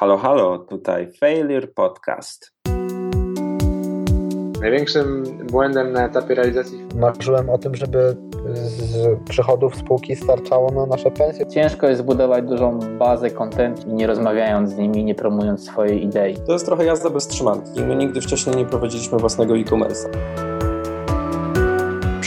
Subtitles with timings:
[0.00, 2.52] Halo, halo, tutaj Failure Podcast.
[4.60, 6.86] Największym błędem na etapie realizacji.
[6.94, 8.16] Marzyłem o tym, żeby
[8.54, 11.46] z przychodów spółki starczało na nasze pensje.
[11.46, 16.36] Ciężko jest zbudować dużą bazę kontentu, nie rozmawiając z nimi, nie promując swojej idei.
[16.46, 17.82] To jest trochę jazda bez trzymanki.
[17.82, 20.59] My nigdy wcześniej nie prowadziliśmy własnego e-commerce'a.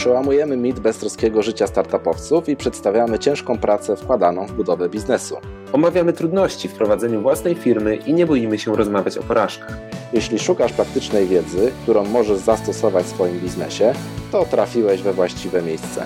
[0.04, 5.36] Przełamujemy mit beztroskiego życia startupowców i przedstawiamy ciężką pracę wkładaną w budowę biznesu.
[5.72, 9.76] Omawiamy trudności w prowadzeniu własnej firmy i nie boimy się rozmawiać o porażkach.
[10.12, 13.92] Jeśli szukasz praktycznej wiedzy, którą możesz zastosować w swoim biznesie,
[14.32, 16.04] to trafiłeś we właściwe miejsce.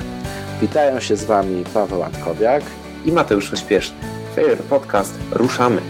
[0.61, 2.63] Witają się z Wami Paweł Antkowiak
[3.05, 3.97] i Mateusz Ośpieszny.
[4.37, 5.15] Fair Podcast.
[5.33, 5.81] Ruszamy!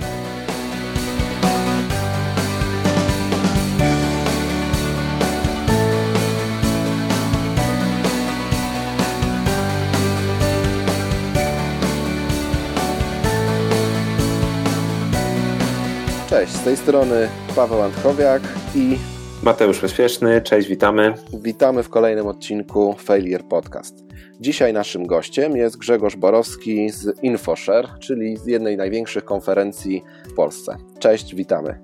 [16.49, 18.43] Cześć, z tej strony Paweł Antkowiak
[18.75, 18.99] i
[19.43, 20.41] Mateusz Oświeszny.
[20.41, 21.15] Cześć, witamy.
[21.43, 24.05] Witamy w kolejnym odcinku Failure Podcast.
[24.41, 30.35] Dzisiaj naszym gościem jest Grzegorz Borowski z InfoShare, czyli z jednej z największych konferencji w
[30.35, 30.77] Polsce.
[30.99, 31.81] Cześć, witamy.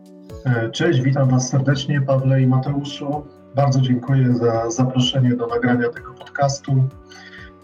[0.46, 3.26] E, cześć, witam Was serdecznie, Pawle i Mateuszu.
[3.54, 6.84] Bardzo dziękuję za zaproszenie do nagrania tego podcastu.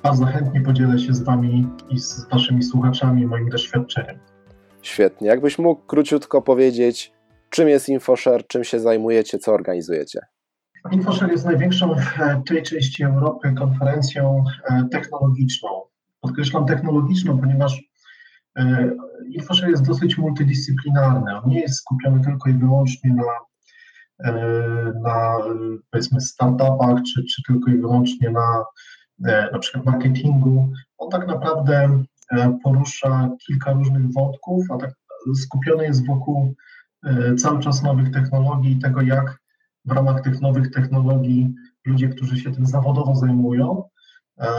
[0.02, 4.29] Bardzo chętnie podzielę się z Wami i z Waszymi słuchaczami moim doświadczeniem.
[4.82, 5.28] Świetnie.
[5.28, 7.12] Jakbyś mógł króciutko powiedzieć,
[7.50, 10.20] czym jest InfoShare, czym się zajmujecie, co organizujecie?
[10.92, 15.68] InfoShare jest największą w tej części Europy konferencją e, technologiczną.
[16.20, 17.82] Podkreślam technologiczną, ponieważ
[18.56, 18.90] e,
[19.30, 21.36] InfoShare jest dosyć multidyscyplinarny.
[21.36, 23.32] On nie jest skupiony tylko i wyłącznie na,
[24.24, 24.32] e,
[25.02, 25.38] na
[25.90, 28.64] powiedzmy startupach, czy, czy tylko i wyłącznie na
[29.52, 30.72] na przykład marketingu.
[30.98, 32.02] On tak naprawdę
[32.62, 34.94] porusza kilka różnych wątków, a tak
[35.34, 36.54] skupiony jest wokół
[37.04, 39.38] e, cały czas nowych technologii i tego, jak
[39.84, 41.54] w ramach tych nowych technologii
[41.86, 43.84] ludzie, którzy się tym zawodowo zajmują,
[44.38, 44.50] e,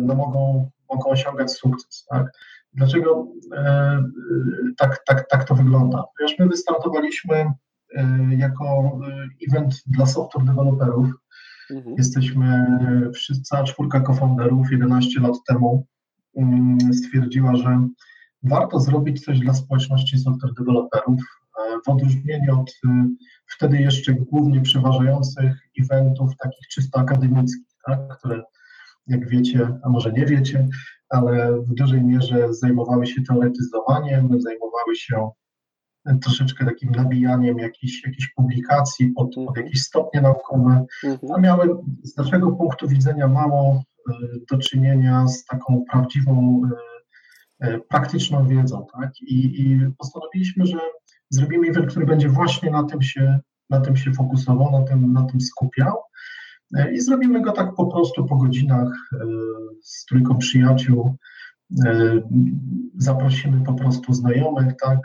[0.00, 2.06] no mogą, mogą osiągać sukces.
[2.10, 2.32] Tak?
[2.72, 3.26] Dlaczego
[4.76, 6.04] tak, tak, tak to wygląda?
[6.16, 7.52] Ponieważ my wystartowaliśmy
[8.30, 8.98] jako
[9.48, 11.08] event dla software deweloperów.
[11.70, 11.96] Mhm.
[11.98, 12.66] Jesteśmy
[13.14, 15.86] wszyscy, cała czwórka co-founderów 11 lat temu
[16.92, 17.88] stwierdziła, że
[18.42, 21.20] warto zrobić coś dla społeczności software deweloperów,
[21.58, 22.74] e, w odróżnieniu od y,
[23.46, 28.42] wtedy jeszcze głównie przeważających eventów takich czysto akademickich, tak, które
[29.06, 30.68] jak wiecie, a może nie wiecie,
[31.08, 35.30] ale w dużej mierze zajmowały się teoretyzowaniem, zajmowały się
[36.22, 39.66] troszeczkę takim nabijaniem jakichś, jakichś publikacji pod, pod mhm.
[39.66, 41.32] jakieś stopnie naukowe, mhm.
[41.32, 43.82] a miały z naszego punktu widzenia mało
[44.50, 46.62] do czynienia z taką prawdziwą,
[47.60, 49.10] e, e, praktyczną wiedzą, tak?
[49.20, 50.78] I, I, postanowiliśmy, że
[51.30, 53.38] zrobimy event, który będzie właśnie na tym się,
[53.70, 55.96] na tym się fokusował, na tym, na tym skupiał.
[56.76, 58.92] E, I zrobimy go tak po prostu po godzinach
[59.82, 61.16] z trójką przyjaciół.
[62.96, 64.98] Zaprosimy po prostu znajomych, tak?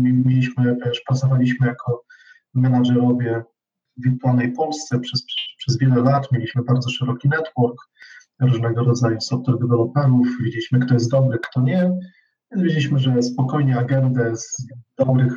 [0.00, 2.04] Mieliśmy, też pracowaliśmy jako
[2.54, 3.42] menadżerowie
[3.96, 5.24] w wirtualnej Polsce przez,
[5.58, 7.76] przez wiele lat, mieliśmy bardzo szeroki network
[8.40, 11.98] różnego rodzaju software deweloperów, widzieliśmy kto jest dobry, kto nie,
[12.50, 14.66] więc wiedzieliśmy, że spokojnie agendę z
[14.98, 15.32] dobrych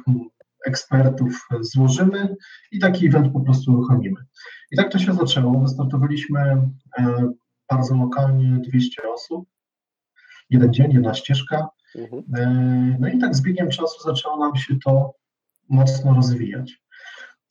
[0.65, 2.35] ekspertów złożymy
[2.71, 4.25] i taki event po prostu uruchomimy.
[4.71, 5.61] I tak to się zaczęło.
[5.61, 6.39] Wystartowaliśmy
[6.97, 7.31] e,
[7.69, 9.49] bardzo lokalnie 200 osób,
[10.49, 11.69] jeden dzień, jedna ścieżka.
[11.95, 12.23] Mhm.
[12.35, 15.13] E, no i tak z biegiem czasu zaczęło nam się to
[15.69, 16.81] mocno rozwijać.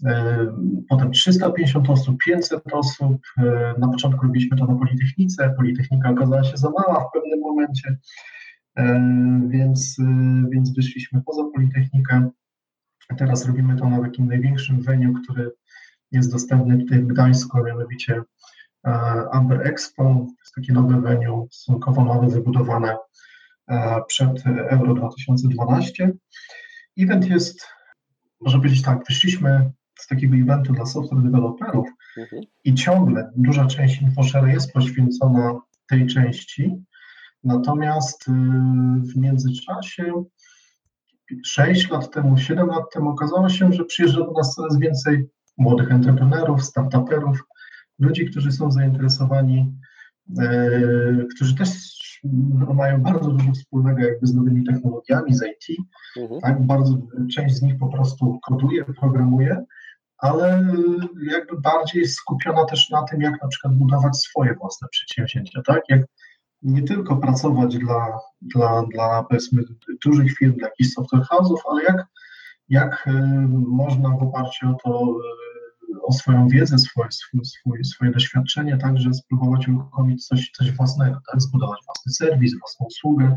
[0.06, 0.47] E,
[0.88, 3.22] potem 350 osób, 500 osób.
[3.38, 5.55] E, na początku robiliśmy to na Politechnice.
[5.56, 7.97] Politechnika okazała się za mała w pewnym momencie,
[8.77, 9.00] e,
[9.49, 9.97] więc,
[10.50, 12.31] więc wyszliśmy poza Politechnikę.
[13.19, 15.50] Teraz robimy to na takim największym venue, który
[16.12, 18.22] jest dostępny tutaj w Gdańsku, mianowicie
[19.33, 20.03] Amber Expo.
[20.05, 22.97] To jest takie nowe venue, stosunkowo nowe, wybudowane
[24.06, 26.12] przed Euro 2012.
[26.99, 27.66] Event jest,
[28.41, 29.71] może powiedzieć tak, wyszliśmy
[30.01, 32.43] z takiego eventu dla software deweloperów mhm.
[32.65, 36.85] i ciągle duża część InfoShare jest poświęcona tej części,
[37.45, 38.33] natomiast y,
[39.01, 40.25] w międzyczasie
[41.45, 45.27] 6 lat temu, 7 lat temu okazało się, że przyjeżdża do nas coraz więcej
[45.59, 47.45] młodych entrepreneurów, startuperów,
[47.99, 49.73] ludzi, którzy są zainteresowani,
[50.39, 50.71] e,
[51.35, 51.69] którzy też
[52.75, 55.79] mają bardzo dużo wspólnego jakby z nowymi technologiami, z IT.
[56.17, 56.41] Mhm.
[56.41, 56.99] Tak, bardzo
[57.35, 59.65] część z nich po prostu koduje, programuje,
[60.21, 60.72] ale
[61.31, 65.83] jakby bardziej skupiona też na tym, jak na przykład budować swoje własne przedsięwzięcia, tak?
[65.89, 66.03] Jak
[66.63, 69.63] nie tylko pracować dla, dla, dla powiedzmy
[70.05, 72.07] dużych firm, dla jakichś software house'ów, ale jak
[72.71, 73.13] jak y,
[73.69, 75.19] można w oparciu o to,
[75.95, 77.09] y, o swoją wiedzę, swoje,
[77.84, 81.43] swoje doświadczenie, także spróbować uruchomić coś, coś własnego, tak?
[81.43, 83.37] zbudować własny serwis, własną usługę.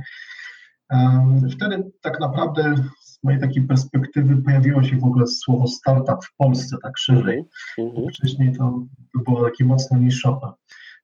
[1.51, 2.75] Wtedy tak naprawdę
[3.23, 7.43] mojej takiej perspektywy pojawiło się w ogóle słowo startup w Polsce tak szerzej.
[7.77, 8.07] Mhm.
[8.09, 8.83] Wcześniej to,
[9.13, 10.53] to było takie mocno niszowe.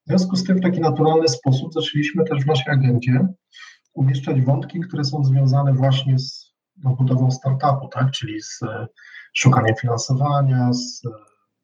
[0.06, 3.28] W związku z tym w taki naturalny sposób zaczęliśmy też w naszej agendzie
[3.94, 8.10] umieszczać wątki, które są związane właśnie z no, budową startupu, tak?
[8.10, 8.86] czyli z e,
[9.34, 11.10] szukaniem finansowania, z, e,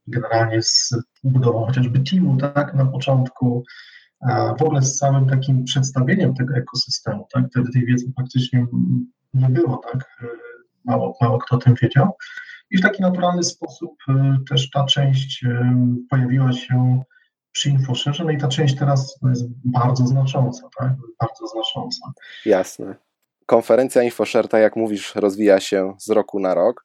[0.06, 0.94] generalnie z
[1.24, 2.74] budową chociażby teamu tak?
[2.74, 3.64] na początku,
[4.58, 7.26] w ogóle z całym takim przedstawieniem tego ekosystemu.
[7.32, 7.44] Tak?
[7.50, 8.66] Wtedy tej wiedzy praktycznie
[9.34, 10.22] nie było, tak?
[10.86, 12.16] Mało, mało kto o tym wiedział.
[12.70, 13.92] I w taki naturalny sposób
[14.50, 15.44] też ta część
[16.10, 17.02] pojawiła się
[17.52, 20.92] przy InfoShareze, no i ta część teraz jest bardzo znacząca, tak?
[21.20, 22.12] Bardzo znacząca.
[22.46, 22.94] Jasne.
[23.46, 26.84] Konferencja InfoShare, tak jak mówisz, rozwija się z roku na rok.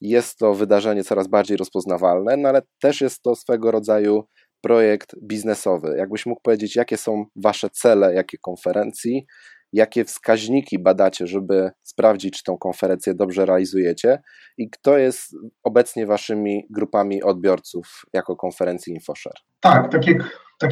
[0.00, 4.24] Jest to wydarzenie coraz bardziej rozpoznawalne, no ale też jest to swego rodzaju
[4.60, 5.94] projekt biznesowy.
[5.98, 9.26] Jakbyś mógł powiedzieć, jakie są Wasze cele, jakie konferencji,
[9.72, 14.22] jakie wskaźniki badacie, żeby sprawdzić, czy tą konferencję dobrze realizujecie
[14.58, 19.40] i kto jest obecnie Waszymi grupami odbiorców jako konferencji InfoShare?
[19.60, 20.70] Tak, tak jak, tak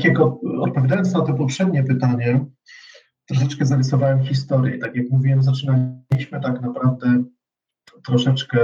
[0.61, 2.45] odpowiadając na to poprzednie pytanie,
[3.27, 4.79] troszeczkę zarysowałem historię.
[4.79, 7.25] Tak jak mówiłem, zaczynaliśmy tak naprawdę
[8.07, 8.59] troszeczkę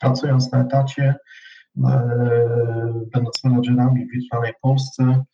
[0.00, 1.14] pracując na etacie,
[3.12, 5.24] będąc menadżerami w wirtualnej Polsce,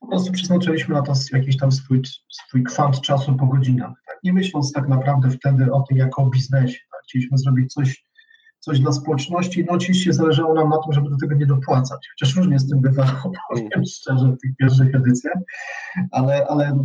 [0.00, 4.18] po prostu przeznaczyliśmy na to jakiś tam swój, swój kwant czasu po godzinach, tak?
[4.24, 6.78] nie myśląc tak naprawdę wtedy o tym jako o biznesie.
[6.92, 7.00] Tak?
[7.02, 8.04] Chcieliśmy zrobić coś,
[8.58, 12.36] coś dla społeczności, no oczywiście zależało nam na tym, żeby do tego nie dopłacać, chociaż
[12.36, 15.38] różnie z tym bywało, powiem szczerze, w tych pierwszych edycjach,
[16.10, 16.84] ale, ale,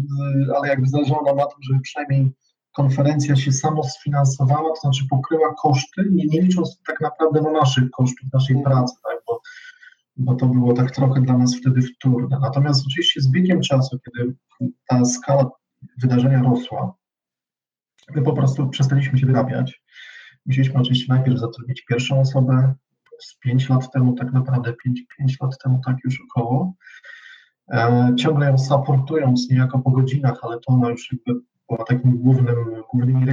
[0.56, 2.31] ale jakby zależało nam na tym, żeby przynajmniej
[2.74, 7.92] konferencja się samo sfinansowała, to znaczy pokryła koszty, nie, nie licząc tak naprawdę na naszych
[7.92, 9.18] kosztów, naszej pracy, tak?
[9.27, 9.42] bo,
[10.18, 12.39] bo to było tak trochę dla nas wtedy wtórne.
[12.42, 14.36] Natomiast oczywiście z biegiem czasu, kiedy
[14.88, 15.50] ta skala
[16.01, 16.94] wydarzenia rosła,
[18.15, 19.83] my po prostu przestaliśmy się wyrabiać.
[20.45, 22.74] Musieliśmy oczywiście najpierw zatrudnić pierwszą osobę,
[23.19, 26.74] z 5 lat temu, tak naprawdę 5, 5 lat temu, tak już około.
[27.71, 32.56] E, ciągle ją supportując niejako po godzinach, ale to ona już jakby była takim głównym,
[32.92, 33.25] głównymi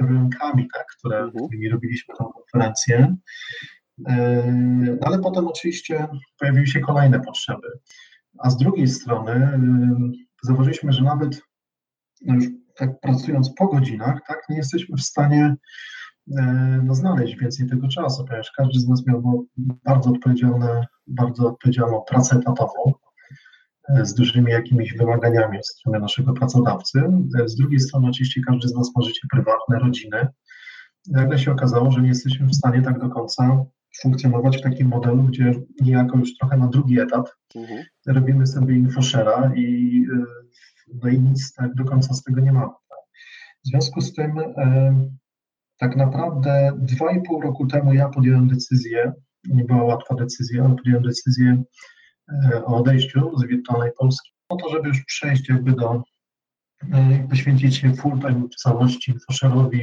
[0.00, 1.44] rynkami, tak, które, mhm.
[1.44, 3.16] którymi robiliśmy tę konferencję.
[3.98, 6.08] No ale potem oczywiście
[6.38, 7.68] pojawiły się kolejne potrzeby.
[8.38, 9.60] A z drugiej strony e,
[10.42, 11.42] zauważyliśmy, że nawet
[12.22, 12.44] no już
[12.76, 15.56] tak pracując po godzinach, tak, nie jesteśmy w stanie
[16.38, 16.42] e,
[16.84, 19.46] no, znaleźć więcej tego czasu, ponieważ każdy z nas miał
[19.84, 22.92] bardzo odpowiedzialne, bardzo odpowiedzialną pracę etatową
[24.02, 27.02] z dużymi jakimiś wymaganiami od strony naszego pracodawcy.
[27.44, 30.28] Z drugiej strony oczywiście każdy z nas ma życie prywatne, rodziny.
[31.08, 33.64] Nagle się okazało, że nie jesteśmy w stanie tak do końca
[34.00, 37.84] funkcjonować w takim modelu, gdzie niejako już trochę na drugi etap mhm.
[38.06, 39.64] robimy sobie infoshera i,
[40.12, 40.24] y,
[41.02, 42.72] no i nic tak do końca z tego nie mamy.
[43.64, 44.34] W związku z tym
[45.78, 49.12] tak naprawdę dwa i pół roku temu ja podjąłem decyzję,
[49.44, 51.62] nie była łatwa decyzja, ale podjąłem decyzję
[52.28, 56.02] e, o odejściu z wirtualnej Polski, po to, żeby już przejść jakby do,
[57.30, 59.80] poświęcić się full time w całości infosherowi,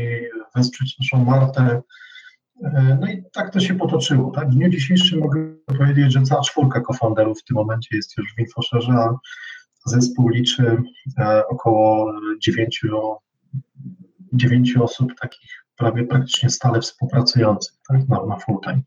[0.56, 1.82] wesprzeć naszą Martę,
[3.00, 4.32] no i tak to się potoczyło.
[4.32, 4.50] Tak?
[4.50, 5.40] W dniu dzisiejszym mogę
[5.78, 9.16] powiedzieć, że cała czwórka cofounderów w tym momencie jest już w InfoSharze, a
[9.86, 10.84] zespół liczy
[11.20, 12.98] e, około dziewięciu,
[14.34, 18.08] dziewięciu osób takich prawie praktycznie stale współpracujących tak?
[18.08, 18.82] na, na full time.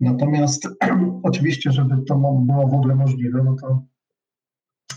[0.00, 0.68] Natomiast
[1.22, 3.82] oczywiście, żeby to było w ogóle możliwe, no to,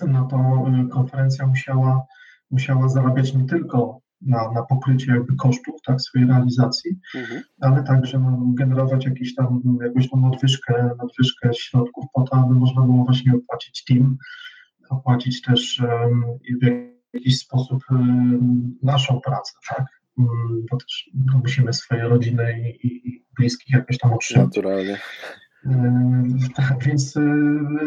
[0.07, 2.05] no to e, konferencja musiała,
[2.51, 7.41] musiała zarabiać nie tylko na, na pokrycie jakby kosztów tak, swojej realizacji, mhm.
[7.61, 12.81] ale także no, generować jakieś tam, jakąś tam nadwyżkę, nadwyżkę środków po to, aby można
[12.81, 14.17] było właśnie opłacić team,
[14.89, 16.23] opłacić też um,
[16.61, 19.85] w jakiś sposób um, naszą pracę, tak?
[20.17, 24.45] Um, bo też no, musimy swoje rodziny i, i, bliskich jakoś tam utrzymać.
[24.45, 24.99] Naturalnie.
[26.55, 27.19] Tak, więc y,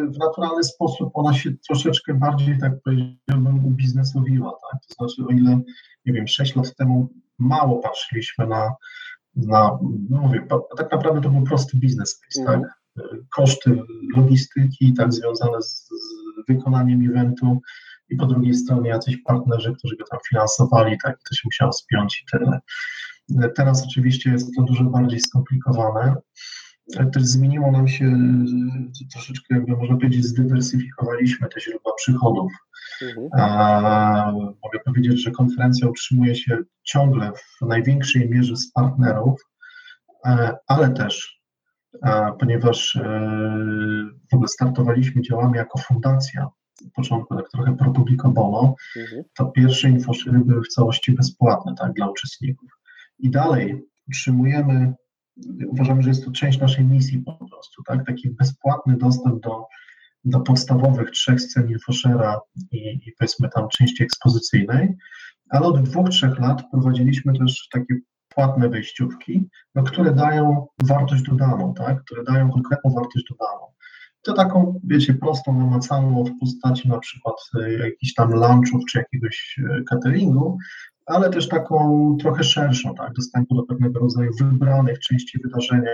[0.08, 4.50] w naturalny sposób ona się troszeczkę bardziej, tak powiedziałbym, ubiznesowiła.
[4.50, 4.80] Tak?
[4.86, 5.60] To znaczy, o ile,
[6.06, 8.74] nie wiem, 6 lat temu mało patrzyliśmy na,
[9.36, 9.78] na
[10.10, 12.46] no mówię, tak naprawdę to był prosty biznes, mm.
[12.46, 12.70] tak?
[13.36, 13.82] Koszty
[14.16, 17.60] logistyki, tak związane z, z wykonaniem eventu
[18.08, 22.22] i po drugiej stronie jacyś partnerzy, którzy go tam finansowali, tak, to się musiało spiąć
[22.22, 22.60] i tyle.
[23.56, 26.14] Teraz oczywiście jest to dużo bardziej skomplikowane.
[27.12, 32.52] Też zmieniło nam się e, troszeczkę, jakby można powiedzieć, zdywersyfikowaliśmy te źródła przychodów.
[33.02, 33.28] Mhm.
[33.38, 34.32] A,
[34.64, 39.40] mogę powiedzieć, że konferencja utrzymuje się ciągle w największej mierze z partnerów,
[40.68, 41.42] ale też,
[42.40, 42.98] ponieważ
[44.30, 46.48] w ogóle startowaliśmy, działamy jako fundacja,
[46.90, 49.22] w początku tak trochę pro publico bono, mhm.
[49.34, 52.70] to pierwsze infoszery były w całości bezpłatne tak, dla uczestników.
[53.18, 54.94] I dalej utrzymujemy,
[55.66, 59.66] uważamy, że jest to część naszej misji po prostu, tak, taki bezpłatny dostęp do,
[60.24, 62.40] do podstawowych trzech scen infoszera
[62.72, 64.96] i, i powiedzmy tam części ekspozycyjnej,
[65.48, 67.94] ale od dwóch, trzech lat prowadziliśmy też takie
[68.28, 73.66] płatne wejściówki, no, które dają wartość dodaną, tak, które dają konkretną wartość dodaną.
[74.22, 79.60] To taką, wiecie, prostą, namacalną w postaci na przykład e, jakichś tam lunchów czy jakiegoś
[79.70, 80.58] e, cateringu,
[81.06, 85.90] ale też taką trochę szerszą, tak, dostępu do pewnego rodzaju wybranych części wydarzenia,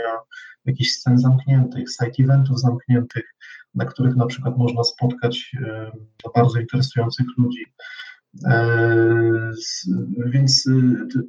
[0.64, 3.34] jakichś scen zamkniętych, site eventów zamkniętych,
[3.74, 5.90] na których na przykład można spotkać e,
[6.34, 7.64] bardzo interesujących ludzi.
[10.26, 10.68] Więc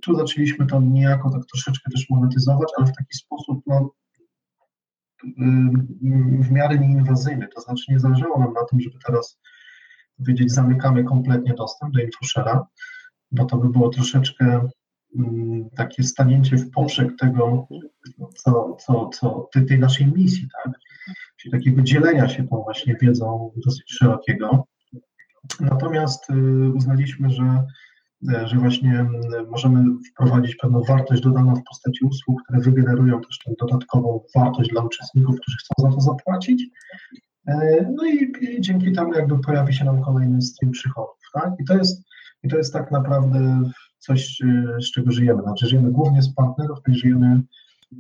[0.02, 3.92] tu zaczęliśmy to niejako tak troszeczkę też monetyzować, ale w taki sposób no,
[6.40, 7.48] w miarę nieinwazyjny.
[7.56, 9.40] To znaczy nie zależało nam na tym, żeby teraz
[10.18, 12.60] powiedzieć, zamykamy kompletnie dostęp do InfoShare'a,
[13.34, 14.70] bo to by było troszeczkę
[15.20, 17.68] mm, takie stanięcie w poprzek tego,
[18.36, 20.74] co, co, co tej, tej naszej misji, tak?
[21.38, 24.68] Czyli takiego dzielenia się tą właśnie wiedzą dosyć szerokiego.
[25.60, 26.34] Natomiast y,
[26.74, 27.64] uznaliśmy, że
[28.32, 29.06] E, że właśnie
[29.50, 34.82] możemy wprowadzić pewną wartość dodaną w postaci usług, które wygenerują też tę dodatkową wartość dla
[34.82, 36.64] uczestników, którzy chcą za to zapłacić.
[37.48, 41.18] E, no i, i dzięki temu jakby pojawi się nam kolejny stream przychodów.
[41.34, 41.52] Tak?
[41.60, 42.04] I, to jest,
[42.44, 43.62] I to jest tak naprawdę
[44.00, 45.42] coś, e, z czego żyjemy.
[45.42, 47.42] Znaczy żyjemy głównie z partnerów, i żyjemy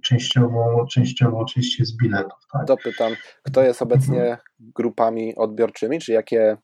[0.01, 2.39] częściowo, częściowo oczywiście z biletów.
[2.53, 2.65] Tak?
[2.65, 6.57] Dopytam, kto jest obecnie grupami odbiorczymi, czy jakie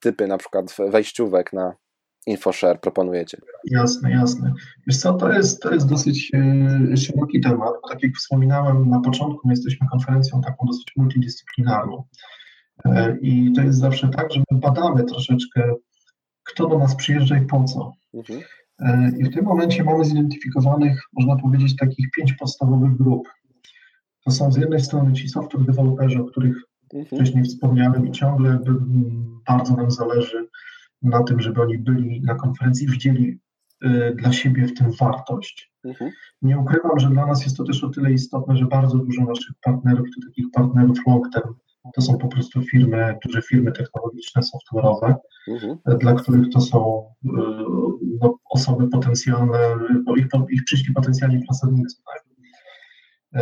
[0.00, 1.74] typy na przykład wejściówek na
[2.26, 3.38] InfoShare proponujecie?
[3.64, 4.52] Jasne, jasne.
[4.86, 9.00] Wiesz co, to jest, to jest dosyć e, szeroki temat, bo tak jak wspominałem na
[9.00, 12.04] początku, my jesteśmy konferencją taką dosyć multidyscyplinarną
[12.84, 15.74] e, i to jest zawsze tak, że my badamy troszeczkę,
[16.44, 17.92] kto do nas przyjeżdża i po co.
[18.14, 18.40] Mhm.
[18.78, 23.28] E, I w tym momencie mamy zidentyfikowanych, można powiedzieć, takich pięć podstawowych grup.
[24.24, 26.56] To są z jednej strony ci software deweloperzy, o których
[26.94, 27.06] mhm.
[27.06, 28.58] wcześniej wspomniałem i ciągle
[29.46, 30.48] bardzo nam zależy
[31.02, 33.40] na tym, żeby oni byli na konferencji, widzieli
[33.84, 35.72] y, dla siebie w tym wartość.
[35.84, 36.10] Mhm.
[36.42, 39.56] Nie ukrywam, że dla nas jest to też o tyle istotne, że bardzo dużo naszych
[39.62, 41.54] partnerów, to takich partnerów long term,
[41.94, 45.14] to są po prostu firmy, duże firmy technologiczne, software'owe,
[45.48, 45.78] mhm.
[45.98, 47.28] dla których to są y,
[48.20, 49.58] no, osoby potencjalne,
[50.06, 51.96] no, ich, ich przyszli potencjalni pracownicy.
[53.36, 53.40] Y,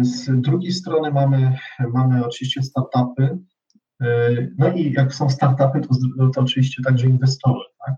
[0.00, 1.58] z drugiej strony mamy,
[1.94, 3.38] mamy oczywiście startupy,
[4.02, 5.88] E, no i jak są startupy, to,
[6.34, 7.94] to oczywiście także inwestorzy, tak?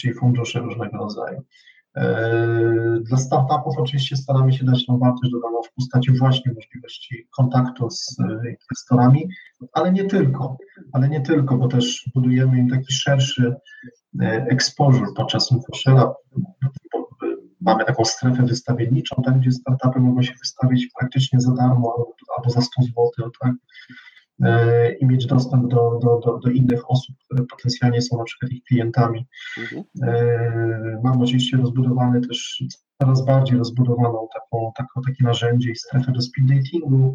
[0.00, 1.42] czyli fundusze różnego rodzaju.
[1.96, 7.90] E, dla startupów oczywiście staramy się dać tą wartość dodaną w postaci właśnie możliwości kontaktu
[7.90, 9.28] z e, inwestorami,
[9.72, 10.56] ale nie tylko,
[10.92, 13.54] ale nie tylko, bo też budujemy im taki szerszy
[14.50, 16.12] exposure podczas InfoShare'a.
[17.60, 21.94] Mamy taką strefę wystawienniczą, tak, gdzie startupy mogą się wystawić praktycznie za darmo
[22.36, 24.09] albo, za 100 zł, tak, E,
[25.00, 28.64] i mieć dostęp do, do, do, do, innych osób, które potencjalnie są na przykład ich
[28.64, 29.26] klientami.
[29.58, 29.84] Mhm.
[30.02, 32.64] E, mam oczywiście rozbudowany też
[33.02, 37.14] coraz bardziej rozbudowaną taką, taką, takie narzędzie i strefę do speed datingu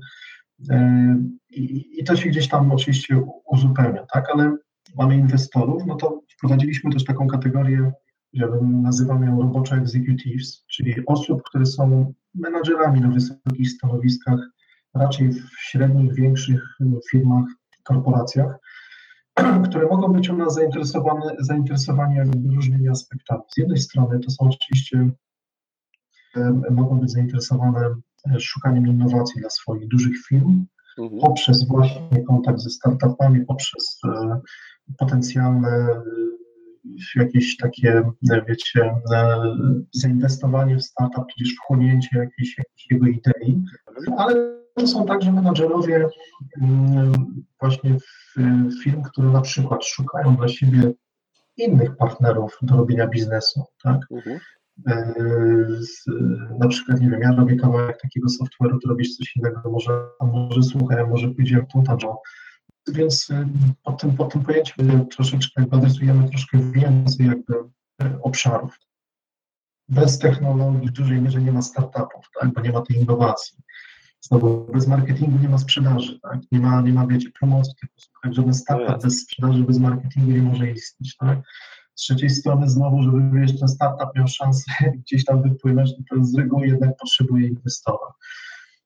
[0.70, 1.18] e,
[1.50, 4.58] i, i to się gdzieś tam oczywiście uzupełnia, tak, ale
[4.96, 7.92] mamy inwestorów, no to wprowadziliśmy też taką kategorię,
[8.34, 14.40] że nazywamy ją roboczo executives, czyli osób, które są menadżerami na wysokich stanowiskach
[14.96, 16.64] raczej w średnich, większych
[17.12, 17.46] firmach,
[17.84, 18.58] korporacjach,
[19.70, 22.24] które mogą być u nas zainteresowane, zainteresowane
[22.56, 23.42] różnymi aspektami.
[23.56, 25.10] Z jednej strony to są oczywiście,
[26.72, 27.96] mogą być zainteresowane
[28.36, 30.66] e, szukaniem innowacji dla swoich dużych firm,
[30.98, 31.22] mhm.
[31.22, 34.40] poprzez właśnie kontakt ze startupami, poprzez e,
[34.98, 36.02] potencjalne e,
[37.16, 38.04] jakieś takie,
[38.48, 38.96] wiecie,
[39.92, 43.64] zainwestowanie w startup, tudzież wchłonięcie jakiejś, jakiejś jego idei,
[44.18, 46.08] ale to są także menadżerowie
[46.62, 47.14] mm,
[47.62, 47.98] właśnie
[48.84, 50.92] firm, które na przykład szukają dla siebie
[51.58, 54.00] innych partnerów do robienia biznesu, tak?
[54.12, 54.40] Mhm.
[54.88, 55.14] E,
[56.60, 60.64] na przykład, nie wiem, ja robię kawałek takiego software'u, ty robisz coś innego, może, może
[60.64, 61.98] słuchaj, może pójdziemy tu, tam,
[62.88, 63.48] więc y,
[63.84, 67.54] pod tym, pod tym pojęciem troszeczkę adresujemy troszkę więcej jakby
[68.02, 68.80] e, obszarów.
[69.90, 72.54] Bez technologii w dużej mierze nie ma startupów, tak?
[72.54, 73.58] bo nie ma tej innowacji.
[74.28, 76.40] Znowu, bez marketingu nie ma sprzedaży, tak?
[76.52, 78.34] Nie ma, nie ma wiecie, promocji typu, tak?
[78.34, 81.40] Żaden startup bez sprzedaży, bez marketingu nie może istnieć, tak?
[81.96, 86.26] Z trzeciej strony znowu, żeby wiesz, ten startup miał szansę gdzieś tam wypłynąć, no to
[86.26, 88.14] z reguły jednak potrzebuje inwestora.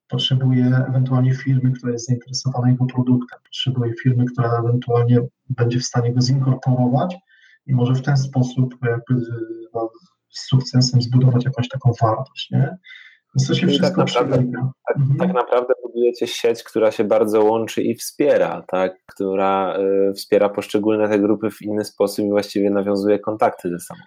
[0.07, 5.19] Potrzebuje ewentualnie firmy, która jest zainteresowana jego produktem, potrzebuje firmy, która ewentualnie
[5.49, 7.15] będzie w stanie go zinkorporować
[7.67, 9.25] i może w ten sposób jakby
[9.73, 9.89] no,
[10.29, 12.77] z sukcesem zbudować jakąś taką wartość, nie?
[13.47, 15.19] To się Czyli tak naprawdę, tak, Mhm.
[15.19, 18.93] tak naprawdę budujecie sieć, która się bardzo łączy i wspiera, tak?
[19.05, 19.77] która
[20.09, 23.99] y, wspiera poszczególne te grupy w inny sposób i właściwie nawiązuje kontakty ze sobą.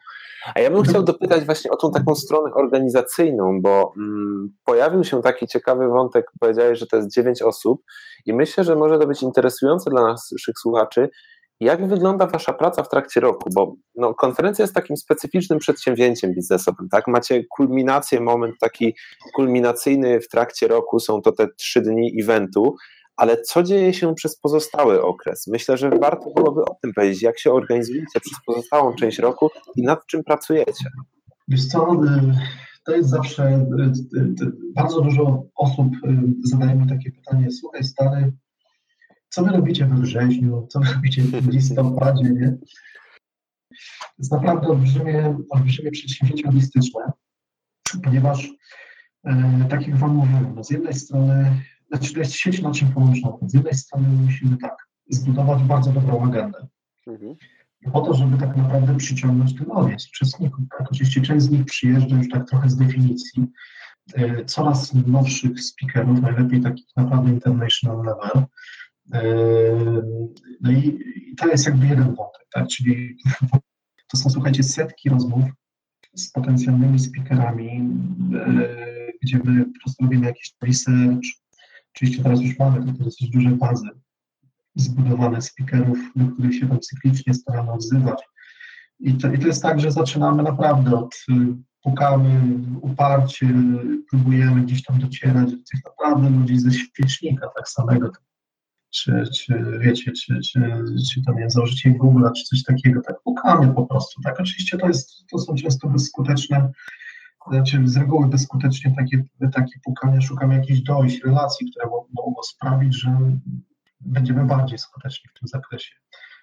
[0.55, 5.23] A ja bym chciał dopytać właśnie o tą taką stronę organizacyjną, bo mm, pojawił się
[5.23, 7.83] taki ciekawy wątek, powiedziałeś, że to jest dziewięć osób
[8.27, 11.09] i myślę, że może to być interesujące dla naszych słuchaczy,
[11.63, 13.51] jak wygląda Wasza praca w trakcie roku?
[13.55, 17.09] Bo no, konferencja jest takim specyficznym przedsięwzięciem biznesowym, tak?
[17.09, 18.95] Macie kulminację, moment taki
[19.35, 22.77] kulminacyjny w trakcie roku, są to te trzy dni eventu,
[23.17, 25.47] ale co dzieje się przez pozostały okres?
[25.47, 29.83] Myślę, że warto byłoby o tym powiedzieć, jak się organizujecie przez pozostałą część roku i
[29.83, 30.91] nad czym pracujecie.
[31.49, 32.35] Wiesz co, y,
[32.85, 33.67] to jest zawsze,
[34.17, 35.87] y, y, bardzo dużo osób
[36.45, 38.33] zadaje mi takie pytanie, słuchaj stary,
[39.33, 42.57] co wy robicie we wrześniu, co wy robicie w listopadzie, nie?
[43.69, 47.13] To jest naprawdę olbrzymie, olbrzymie przedsięwzięcie logistyczne,
[48.05, 48.49] ponieważ
[49.25, 53.51] e, tak jak Wam mówiłem, no z jednej strony, znaczy to jest sieć naczyń połączonych,
[53.51, 54.77] z jednej strony musimy tak,
[55.11, 56.67] zbudować bardzo dobrą agendę,
[57.93, 60.65] po to, żeby tak naprawdę przyciągnąć ten audience uczestników.
[60.79, 60.93] Tak?
[60.93, 63.47] Oczywiście część z nich przyjeżdża już tak trochę z definicji,
[64.15, 68.45] e, coraz nowszych speakerów, najlepiej takich naprawdę international level.
[69.13, 69.23] E,
[70.61, 70.99] No i,
[71.31, 72.69] i to jest jakby jeden wątek, tak?
[72.69, 73.17] czyli
[74.09, 75.45] to są, słuchajcie, setki rozmów
[76.15, 77.69] z potencjalnymi speakerami,
[78.35, 81.27] e, gdzie my po prostu robimy jakiś research.
[81.95, 83.89] Oczywiście teraz już mamy takie dosyć duże bazy
[84.75, 88.23] zbudowane speakerów, do których się tam cyklicznie staramy odzywać.
[89.01, 91.33] I to, I to jest tak, że zaczynamy naprawdę od y,
[91.83, 93.49] pukamy uparcie,
[94.11, 98.11] próbujemy gdzieś tam docierać do tych naprawdę ludzi ze świecznika tak samego,
[98.93, 100.61] czy, czy wiecie, czy, czy,
[101.13, 104.89] czy tam jest założyciel Google'a, czy coś takiego, tak pukamy po prostu, tak, oczywiście to
[104.89, 106.71] jest, to są często bezskuteczne,
[107.51, 113.01] znaczy z reguły bezskutecznie takie, takie pukania, szukamy jakichś dojść, relacji, które mo- mogą sprawić,
[113.01, 113.39] że
[114.01, 115.95] będziemy bardziej skuteczni w tym zakresie.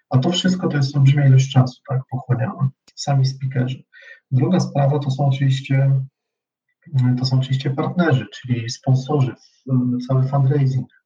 [0.10, 3.84] A to wszystko to jest olbrzymia ilość czasu, tak, pochłaniamy, sami speakerzy.
[4.32, 5.92] Druga sprawa to są oczywiście
[7.20, 9.36] to są oczywiście partnerzy, czyli sponsorzy,
[10.08, 10.99] cały fundraising.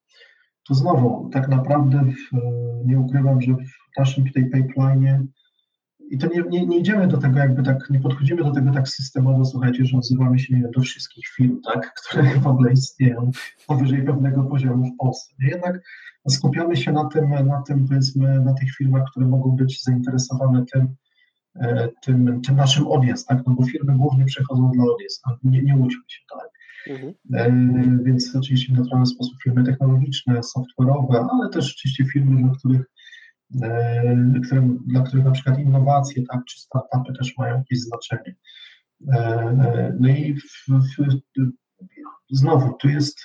[0.67, 2.37] Tu znowu, tak naprawdę w,
[2.85, 5.27] nie ukrywam, że w naszym tutaj pipeline
[6.09, 8.87] i to nie, nie, nie idziemy do tego jakby tak, nie podchodzimy do tego tak
[8.87, 13.31] systemowo, słuchajcie, że odzywamy się do wszystkich firm, tak, które w ogóle istnieją
[13.67, 15.33] powyżej pewnego poziomu w Polsce.
[15.39, 15.81] Jednak
[16.29, 20.95] skupiamy się na tym, na tym powiedzmy, na tych firmach, które mogą być zainteresowane tym,
[21.55, 25.75] e, tym, tym naszym audience, tak, no bo firmy głównie przechodzą dla audience, nie, nie
[25.75, 26.49] łudźmy się, tak.
[27.33, 27.51] E,
[28.03, 32.81] Więc oczywiście w naturalny sposób firmy technologiczne, software'owe, ale też oczywiście firmy, dla których,
[33.61, 38.35] e, którym, dla których na przykład innowacje tak, czy startupy też mają jakieś znaczenie.
[39.99, 41.21] No i w, w,
[42.31, 43.19] znowu, tu jest,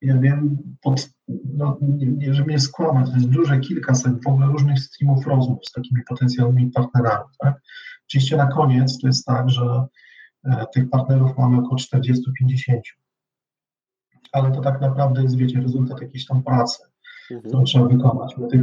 [0.00, 1.10] ja wiem, pod,
[1.54, 5.58] no, nie, nie, żeby nie skłamać, to jest duże kilkaset w ogóle różnych streamów rozmów
[5.68, 7.30] z takimi potencjalnymi partnerami.
[7.38, 7.60] Tak?
[8.08, 9.86] Oczywiście na koniec to jest tak, że
[10.74, 12.12] tych partnerów mamy około 40-50.
[14.32, 16.82] Ale to tak naprawdę jest, wiecie, rezultat jakiejś tam pracy,
[17.48, 18.36] którą trzeba wykonać.
[18.36, 18.62] My tych,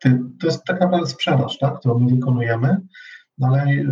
[0.00, 2.80] ty, to jest tak naprawdę sprzedaż, tak, którą my wykonujemy,
[3.38, 3.86] no ale y,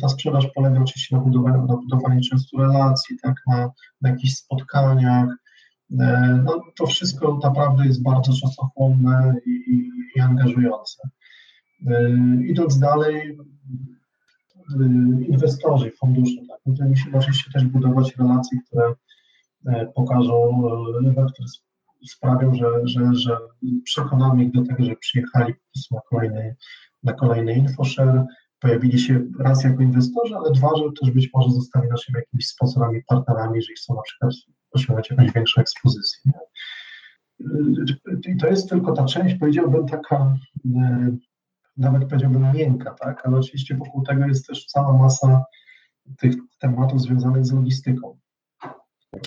[0.00, 3.70] ta sprzedaż polega oczywiście na budowaniu, na budowaniu często relacji, tak, na,
[4.00, 5.28] na jakichś spotkaniach.
[6.00, 11.08] E, No, to wszystko naprawdę jest bardzo czasochłonne i, i, i angażujące.
[11.86, 12.10] E,
[12.46, 13.36] Idąc dalej, y,
[15.28, 16.40] inwestorzy, fundusze.
[16.48, 16.58] Tak?
[16.66, 18.94] No to musimy oczywiście też budować relacje, które
[19.66, 20.62] e, pokażą,
[21.06, 21.68] e, które sp-
[22.10, 23.36] sprawią, że, że, że
[23.84, 26.56] przekonamy ich do tego, że przyjechali po prostu na kolejny,
[27.02, 28.24] na kolejny infoshare,
[28.60, 33.02] pojawili się raz jako inwestorzy, ale dwa, że też być może zostali naszymi jakimiś sponsorami,
[33.08, 34.32] partnerami, jeżeli chcą na przykład
[34.72, 36.20] osiągnąć jakąś większą ekspozycję.
[36.26, 36.32] nie?
[38.32, 40.36] I to jest tylko ta część, powiedziałbym, taka
[40.76, 41.16] e,
[41.78, 43.26] nawet powiedziałbym miękka, tak?
[43.26, 45.44] Ale oczywiście wokół tego jest też cała masa
[46.18, 48.18] tych tematów związanych z logistyką,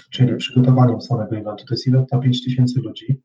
[0.09, 1.65] czyli przygotowaniem samego eventu.
[1.65, 3.21] To jest event na 5 tysięcy ludzi.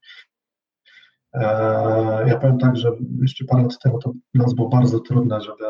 [1.32, 5.64] Eee, Ja powiem tak, że jeszcze parę lat temu to nas było bardzo trudne, żeby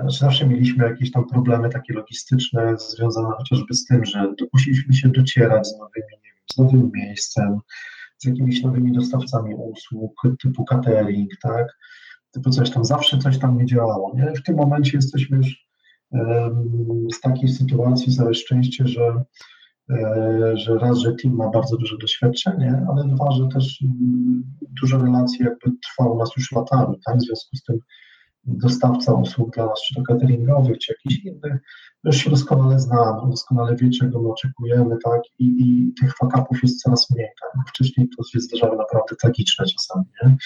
[0.00, 5.08] znaczy zawsze mieliśmy jakieś tam problemy takie logistyczne związane chociażby z tym, że musieliśmy się
[5.08, 7.58] docierać z nowymi, wiem, z nowym miejscem,
[8.18, 11.78] z jakimiś nowymi dostawcami usług typu catering, tak,
[12.34, 14.32] typu coś tam, zawsze coś tam nie działało, nie?
[14.32, 15.64] W tym momencie jesteśmy już
[17.14, 19.22] w takiej sytuacji, całe szczęście, że,
[19.90, 24.44] e, że raz, że team ma bardzo duże doświadczenie, ale dwa, że też mm,
[24.80, 27.16] dużo relacji jakby trwa u nas już latami, tak?
[27.16, 27.78] W związku z tym
[28.46, 31.60] dostawca usług dla nas, czy to cateringowych, czy jakichś innych,
[32.04, 36.82] już się doskonale zna, doskonale wie, czego my oczekujemy, tak, i, i tych fakapów jest
[36.82, 37.68] coraz mniej, tak.
[37.68, 40.36] Wcześniej to się zdarzały naprawdę tragiczne czasami, nie?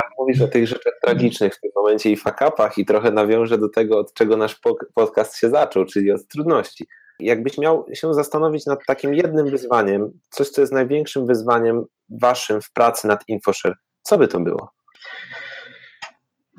[0.00, 3.68] Tak, mówisz o tych rzeczach tragicznych w tym momencie i fakapach i trochę nawiążę do
[3.68, 4.60] tego, od czego nasz
[4.94, 6.86] podcast się zaczął, czyli od trudności.
[7.20, 12.72] Jakbyś miał się zastanowić nad takim jednym wyzwaniem, coś, co jest największym wyzwaniem waszym w
[12.72, 14.70] pracy nad InfoShare, co by to było?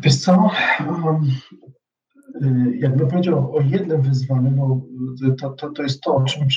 [0.04, 0.50] Wiesz co,
[2.42, 4.82] y, jakbym powiedział o jednym wyzwaniu, no,
[5.40, 6.48] to, to, to jest to, o czym,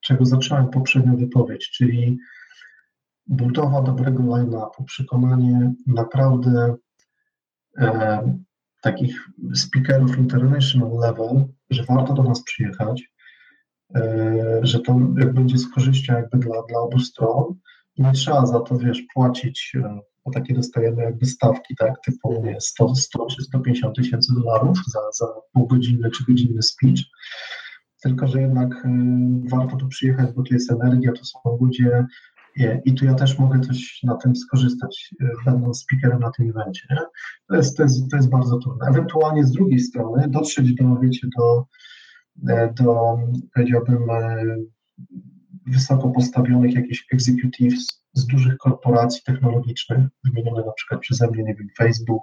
[0.00, 2.18] czego zacząłem poprzednią wypowiedź, czyli
[3.26, 6.76] budowa dobrego line-upu, przekonanie naprawdę
[7.78, 8.38] e,
[8.82, 13.12] takich speakerów international level, że warto do nas przyjechać,
[13.94, 17.54] e, że to jak będzie z korzyścią jakby dla, dla obu stron
[17.96, 22.42] i nie trzeba za to, wiesz, płacić e, bo takie dostajemy jakby stawki, tak, typu
[22.44, 27.00] nie, 100, 100 czy 150 tysięcy dolarów za, za półgodzinny czy godzinny speech,
[28.02, 28.88] tylko że jednak y,
[29.50, 32.06] warto tu przyjechać, bo tu jest energia, tu są ludzie
[32.84, 36.86] i tu ja też mogę coś na tym skorzystać, y, będąc speakerem na tym evencie.
[36.90, 37.00] Nie?
[37.48, 38.86] To, jest, to, jest, to jest bardzo trudne.
[38.86, 41.66] Ewentualnie z drugiej strony dotrzeć do, wiecie, do,
[42.48, 43.18] e, do
[43.54, 44.44] powiedziałbym, e,
[45.66, 51.68] wysoko postawionych jakichś executives z dużych korporacji technologicznych, wymienione na przykład przeze mnie, nie wiem,
[51.78, 52.22] Facebook,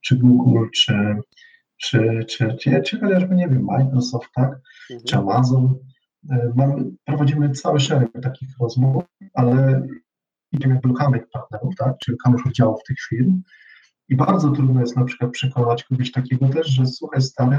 [0.00, 1.16] czy Google, czy,
[1.76, 4.50] czy, czy, czy, czy chociażby, nie wiem, Microsoft, tak,
[4.90, 5.06] mhm.
[5.08, 5.74] czy Amazon.
[6.30, 9.82] E, mamy, prowadzimy cały szereg takich rozmów, ale
[10.52, 13.42] idziemy jak lokalnych partnerów, tak, czy lokalnych oddziałów tych firm.
[14.08, 17.58] I bardzo trudno jest na przykład przekonać kogoś takiego też, że słuchaj stary,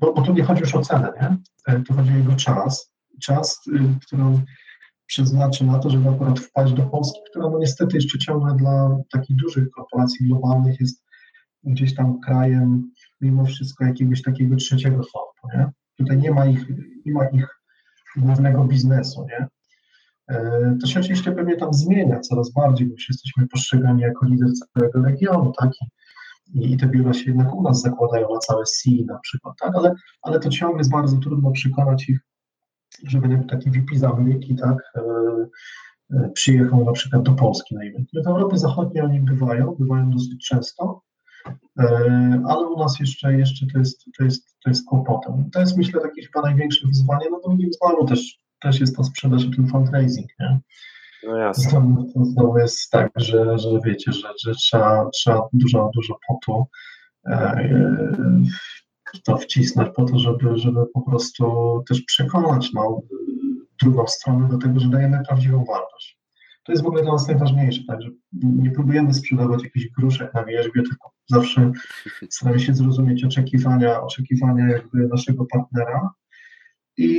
[0.00, 1.36] bo, bo tu nie chodzi już o cenę, nie?
[1.66, 2.92] E, tu chodzi o jego czas,
[3.22, 4.42] czas, y, którą
[5.10, 9.36] przeznaczy na to, żeby akurat wpaść do Polski, która no niestety jeszcze ciągle dla takich
[9.36, 11.04] dużych korporacji globalnych jest
[11.64, 15.70] gdzieś tam krajem mimo wszystko jakiegoś takiego trzeciego sortu, nie?
[15.98, 16.68] Tutaj nie ma ich,
[17.06, 17.60] nie ma ich
[18.16, 19.48] głównego biznesu, nie?
[20.28, 24.48] E, to się oczywiście pewnie tam zmienia coraz bardziej, bo już jesteśmy postrzegani jako lider
[24.52, 25.70] całego regionu, tak?
[26.54, 29.74] I, i te biura się jednak u nas zakładają na całe C na przykład, tak?
[29.74, 32.20] Ale, ale to ciągle jest bardzo trudno przekonać ich
[33.06, 35.00] żeby taki VP z Ameryki, tak, e,
[36.10, 38.08] e, przyjechał na przykład do Polski na event.
[38.24, 41.02] W Europie Zachodniej oni bywają, bywają dosyć często,
[41.80, 45.50] e, ale u nas jeszcze, jeszcze to, jest, to, jest, to jest kłopotem.
[45.52, 49.44] To jest myślę takie chyba największe wyzwanie, no drugim znowu też, też jest ta sprzedaż
[49.44, 50.60] i ten fundraising, nie?
[51.26, 51.70] No jasne.
[51.70, 56.66] Znowu, to znowu jest tak, że, że wiecie, że, że trzeba, trzeba dużo, dużo potu
[59.24, 61.44] to wcisnąć po to, żeby, żeby po prostu
[61.88, 63.00] też przekonać no,
[63.82, 66.20] drugą stronę do tego, że dajemy prawdziwą wartość.
[66.64, 68.08] To jest w ogóle dla nas najważniejsze, tak, że
[68.42, 71.72] nie próbujemy sprzedawać jakichś gruszek na wierzbie, tylko zawsze
[72.30, 76.10] staramy się zrozumieć oczekiwania, oczekiwania jakby naszego partnera
[76.96, 77.12] i,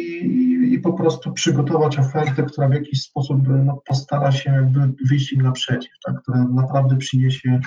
[0.73, 5.41] i po prostu przygotować ofertę, która w jakiś sposób no, postara się jakby wyjść im
[5.41, 7.59] naprzeciw, tak, która naprawdę przyniesie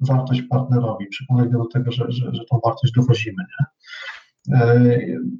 [0.00, 3.42] wartość partnerowi, przekonać go do tego, że, że, że tą wartość dowozimy.
[3.42, 3.66] Nie?
[4.52, 4.90] E,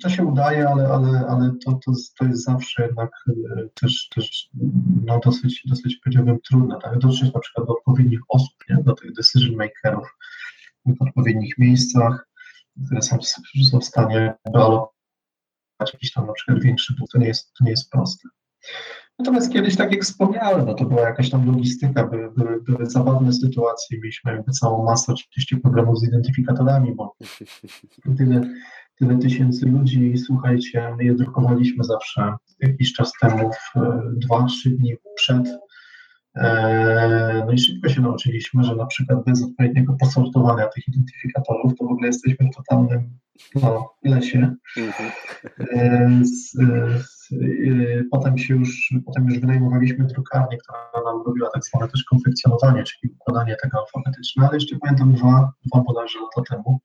[0.03, 4.51] to się udaje, ale, ale, ale to, to, to jest zawsze jednak e, też, też
[5.05, 6.99] no dosyć, dosyć powiedziałbym trudne, tak?
[6.99, 8.77] dotrzeć na przykład do odpowiednich osób, nie?
[8.83, 10.17] do tych decision makerów
[10.87, 12.29] w odpowiednich miejscach,
[12.87, 13.19] które są,
[13.71, 14.93] są w stanie alokować
[15.93, 18.29] jakiś tam na przykład większy dług, to nie jest, to nie jest proste.
[19.19, 23.33] Natomiast kiedyś, tak jak wspomniałem, no to była jakaś tam logistyka, były, były, były zabawne
[23.33, 27.17] sytuacje, mieliśmy jakby całą masę oczywiście problemów z identyfikatorami, bo
[28.19, 28.41] tyle,
[28.99, 33.51] tyle tysięcy ludzi słuchajcie, my je drukowaliśmy zawsze jakiś czas temu,
[34.13, 35.49] dwa, trzy dni przed.
[36.37, 41.85] E, no i szybko się nauczyliśmy, że na przykład bez odpowiedniego posortowania tych identyfikatorów to
[41.85, 43.19] w ogóle jesteśmy w totalnym
[43.55, 44.55] no, lesie.
[44.77, 45.11] Mhm.
[45.61, 46.53] E, z,
[47.07, 52.05] z, e, potem się już, potem już wynajmowaliśmy drukarnię, która nam robiła tak zwane też
[52.05, 56.81] konfekcjonowanie, czyli układanie tego alfabetyczne, ale jeszcze pamiętam dwa, dwa bodajże lata temu.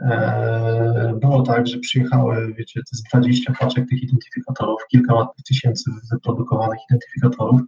[0.00, 6.78] E, było tak, że przyjechały, wiecie, to jest 20 paczek tych identyfikatorów, kilka tysięcy wyprodukowanych
[6.90, 7.60] identyfikatorów.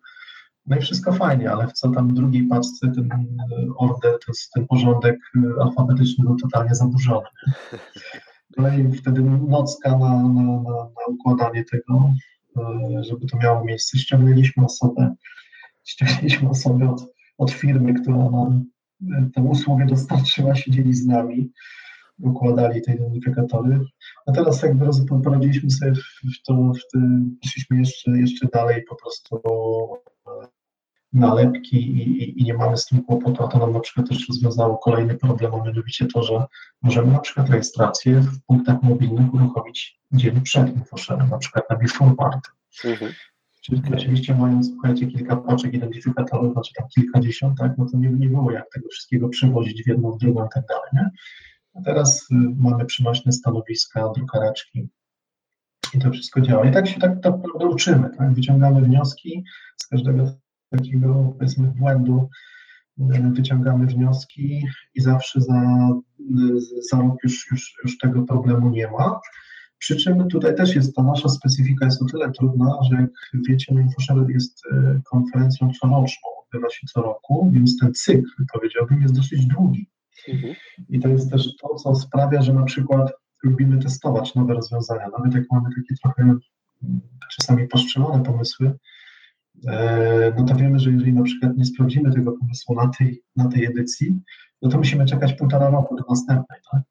[0.67, 3.37] No i wszystko fajnie, ale w co tam w drugiej paczce ten
[3.77, 5.19] order, ten, ten porządek
[5.61, 7.27] alfabetyczny był totalnie zaburzony.
[8.59, 12.11] No i wtedy nocka na, na, na, na układanie tego,
[13.01, 13.99] żeby to miało miejsce.
[13.99, 15.15] Ściągnęliśmy osobę,
[15.85, 17.07] ściągnęliśmy osobę od,
[17.39, 18.65] od firmy, która nam
[19.35, 21.51] tę usługę dostarczyła, siedzieli z nami,
[22.19, 23.81] układali te identyfikatory.
[24.27, 24.87] A teraz jakby
[25.25, 26.99] poradziliśmy sobie w to, w
[27.43, 29.43] poszliśmy jeszcze, jeszcze dalej po prostu
[31.13, 34.79] nalepki i, i, nie mamy z tym kłopotu, a to nam na przykład też rozwiązało
[34.79, 36.45] kolejny problem, a mianowicie to, że
[36.83, 42.15] możemy na przykład rejestrację w punktach mobilnych uruchomić dzień przed infoszerem, na przykład na Before
[42.15, 42.51] Party.
[42.85, 43.13] Mhm.
[43.63, 48.29] Czyli oczywiście mając, słuchajcie, kilka paczek identyfikatorów, znaczy tam kilkadziesiąt, tak, no to nie, nie
[48.29, 51.11] było jak tego wszystkiego przewozić w jedną, w drugą i tak dalej, nie?
[51.75, 54.89] A teraz y, mamy przynośne stanowiska, drukareczki
[55.95, 56.67] i to wszystko działa.
[56.67, 58.35] I tak się tak naprawdę uczymy, tak?
[58.35, 59.45] Wyciągamy wnioski
[59.77, 60.27] z każdego
[60.73, 62.29] takiego, powiedzmy, błędu,
[62.99, 64.63] y, wyciągamy wnioski
[64.95, 65.89] i zawsze za,
[66.21, 69.21] y, za rok już, już, już tego problemu nie ma.
[69.83, 73.11] Przy czym tutaj też jest ta nasza specyfika jest o tyle trudna, że jak
[73.49, 79.15] wiecie, InfoShare jest e, konferencją coroczną, odbywa się co roku, więc ten cykl, powiedziałbym, jest
[79.15, 79.87] dosyć długi.
[80.29, 80.55] Mhm.
[80.89, 85.09] I to jest też to, co sprawia, że na przykład lubimy testować nowe rozwiązania.
[85.19, 86.35] Nawet jak mamy takie trochę
[87.37, 88.75] czasami poszczelone pomysły, e,
[90.39, 93.65] no to wiemy, że jeżeli na przykład nie sprawdzimy tego pomysłu na tej, na tej
[93.65, 94.21] edycji,
[94.63, 96.61] no to musimy czekać półtora roku do następnej.
[96.73, 96.83] Tak?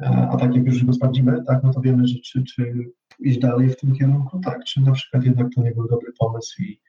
[0.00, 2.74] E, a tak jak już go sprawdzimy, tak, no to wiemy, że czy, czy
[3.18, 6.62] iść dalej w tym kierunku, tak, czy na przykład jednak to nie był dobry pomysł
[6.62, 6.80] i,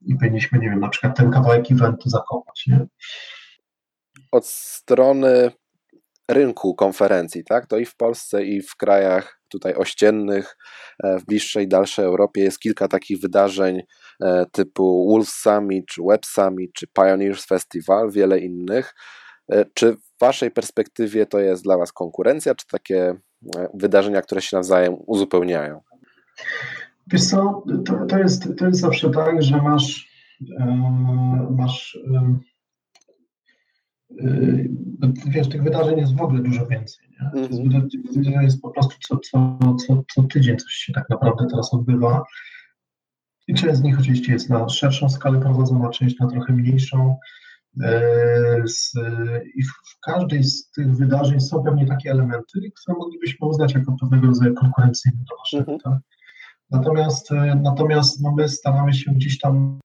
[0.00, 2.86] i powinniśmy, nie wiem, na przykład ten kawałek eventu zakopać, nie?
[4.32, 5.50] Od strony
[6.30, 10.56] rynku konferencji, tak, to i w Polsce, i w krajach tutaj ościennych,
[11.04, 13.82] e, w bliższej, dalszej Europie jest kilka takich wydarzeń
[14.22, 18.94] e, typu Wolf Summit, czy Web Summit, czy Pioneers Festival, wiele innych.
[19.74, 23.14] Czy Waszej perspektywie to jest dla Was konkurencja, czy takie
[23.56, 25.80] e, wydarzenia, które się nawzajem uzupełniają?
[27.06, 30.08] Wiesz co, to, to, jest, to jest zawsze tak, że masz,
[30.60, 30.66] e,
[31.50, 32.38] masz e,
[35.26, 37.08] wiesz, tych wydarzeń jest w ogóle dużo więcej.
[37.10, 37.42] Nie?
[37.42, 38.42] Mhm.
[38.42, 42.24] Jest, po prostu co, co, co, co tydzień coś się tak naprawdę teraz odbywa.
[43.48, 47.16] I część z nich oczywiście jest na szerszą skalę prowadzona, część na trochę mniejszą.
[48.64, 48.92] Z,
[49.54, 54.26] I w każdej z tych wydarzeń są pewnie takie elementy, które moglibyśmy uznać jako pewnego
[54.26, 55.72] rodzaju konkurencyjne do naszego.
[55.72, 55.80] Mhm.
[55.80, 56.02] Tak?
[56.70, 59.80] Natomiast, e, natomiast no my staramy się gdzieś tam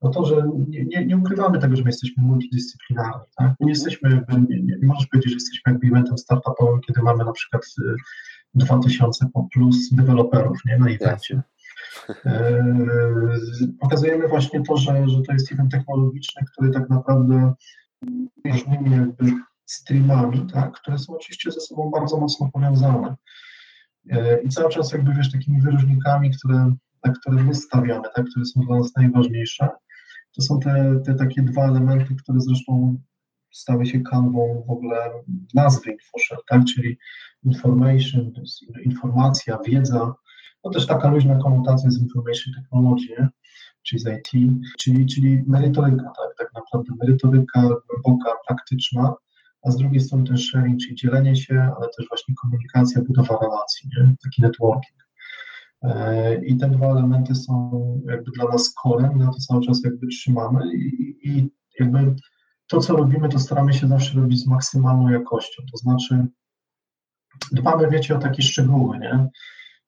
[0.00, 3.24] o to, że nie, nie, nie, ukrywamy tego, że my jesteśmy multidyscyplinarni.
[3.36, 3.54] Tak?
[3.60, 7.32] Nie, jesteśmy, nie, nie, nie możesz powiedzieć, że jesteśmy jakby eventem startupowym, kiedy mamy na
[7.32, 7.62] przykład
[8.54, 11.42] 2000 e, plus deweloperów nie, na evencie.
[12.26, 12.64] E,
[13.80, 17.54] pokazujemy właśnie to, że, że to jest event technologiczny, który tak naprawdę
[18.44, 19.32] różnymi jakby
[19.66, 23.16] streamami, tak, które są oczywiście ze sobą bardzo mocno powiązane.
[24.10, 26.72] E, I cały czas jakby wiesz, takimi wyróżnikami, które,
[27.04, 29.68] na które my stawiamy, tak, które są dla nas najważniejsze,
[30.36, 32.98] to są te, te takie dwa elementy, które zresztą
[33.52, 34.96] stały się kanwą w ogóle
[35.54, 36.98] nazwy InfoShare, tak, czyli
[37.44, 40.14] information, to jest informacja, wiedza,
[40.62, 43.28] to też taka luźna konotacja z information technology,
[43.82, 49.14] czyli z IT, czyli, czyli merytoryka, tak, tak naprawdę merytoryka głęboka, praktyczna,
[49.62, 53.90] a z drugiej strony też sharing, czyli dzielenie się, ale też właśnie komunikacja, budowa relacji,
[53.96, 54.14] nie?
[54.24, 55.05] taki networking.
[55.82, 57.70] E, I te dwa elementy są
[58.06, 62.14] jakby dla nas korem, na to cały czas jakby trzymamy i, i jakby
[62.66, 66.26] to, co robimy, to staramy się zawsze robić z maksymalną jakością, to znaczy
[67.52, 69.28] dbamy, wiecie, o takie szczegóły, nie?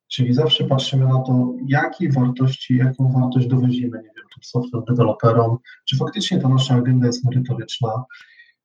[0.09, 5.59] Czyli zawsze patrzymy na to, jakie wartości, jaką wartość dowozimy, nie wiem, tu software deweloperom,
[5.89, 8.05] czy faktycznie ta nasza agenda jest merytoryczna,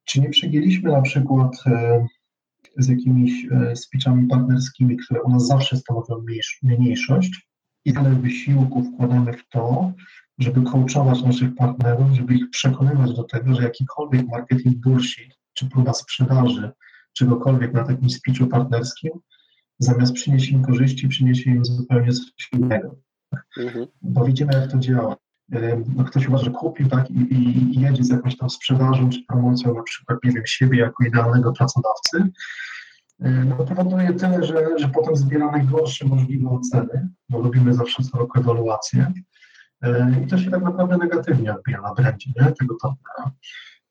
[0.05, 2.05] czy nie przegięliśmy na przykład e,
[2.78, 6.23] z jakimiś e, speechami partnerskimi, które u nas zawsze stanowią
[6.63, 7.47] mniejszość,
[7.86, 9.93] ile wysiłku wkładamy w to,
[10.38, 15.93] żeby coachować naszych partnerów, żeby ich przekonywać do tego, że jakikolwiek marketing bullshit, czy próba
[15.93, 16.71] sprzedaży
[17.13, 19.12] czegokolwiek na takim speechu partnerskim
[19.80, 22.95] zamiast przynieść im korzyści, przyniesie im zupełnie coś innego.
[23.58, 23.88] Mhm.
[24.02, 25.15] Bo widzimy, jak to działa.
[25.95, 29.73] No, ktoś uważa, że kupił tak, i, i, jedzie z jakąś tam sprzedażą czy promocją,
[29.73, 32.29] na przykład, nie wiem, siebie jako idealnego pracodawcy,
[33.19, 38.17] no to powoduje tyle, że, że potem zbiera najgorsze możliwe oceny, bo robimy zawsze co
[38.17, 39.13] roku ewaluację
[40.23, 42.51] i to się tak naprawdę negatywnie odbija na brandzie nie?
[42.51, 43.32] tego partnera.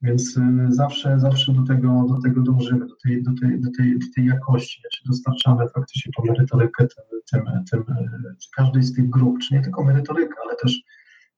[0.03, 0.39] Więc
[0.69, 4.27] zawsze, zawsze do tego, do tego dążymy, do tej, do tej, do tej, do tej
[4.27, 7.85] jakości, czy dostarczamy faktycznie tą merytorykę tym, tym, tym,
[8.57, 10.83] każdej z tych grup, czy nie tylko merytorykę, ale też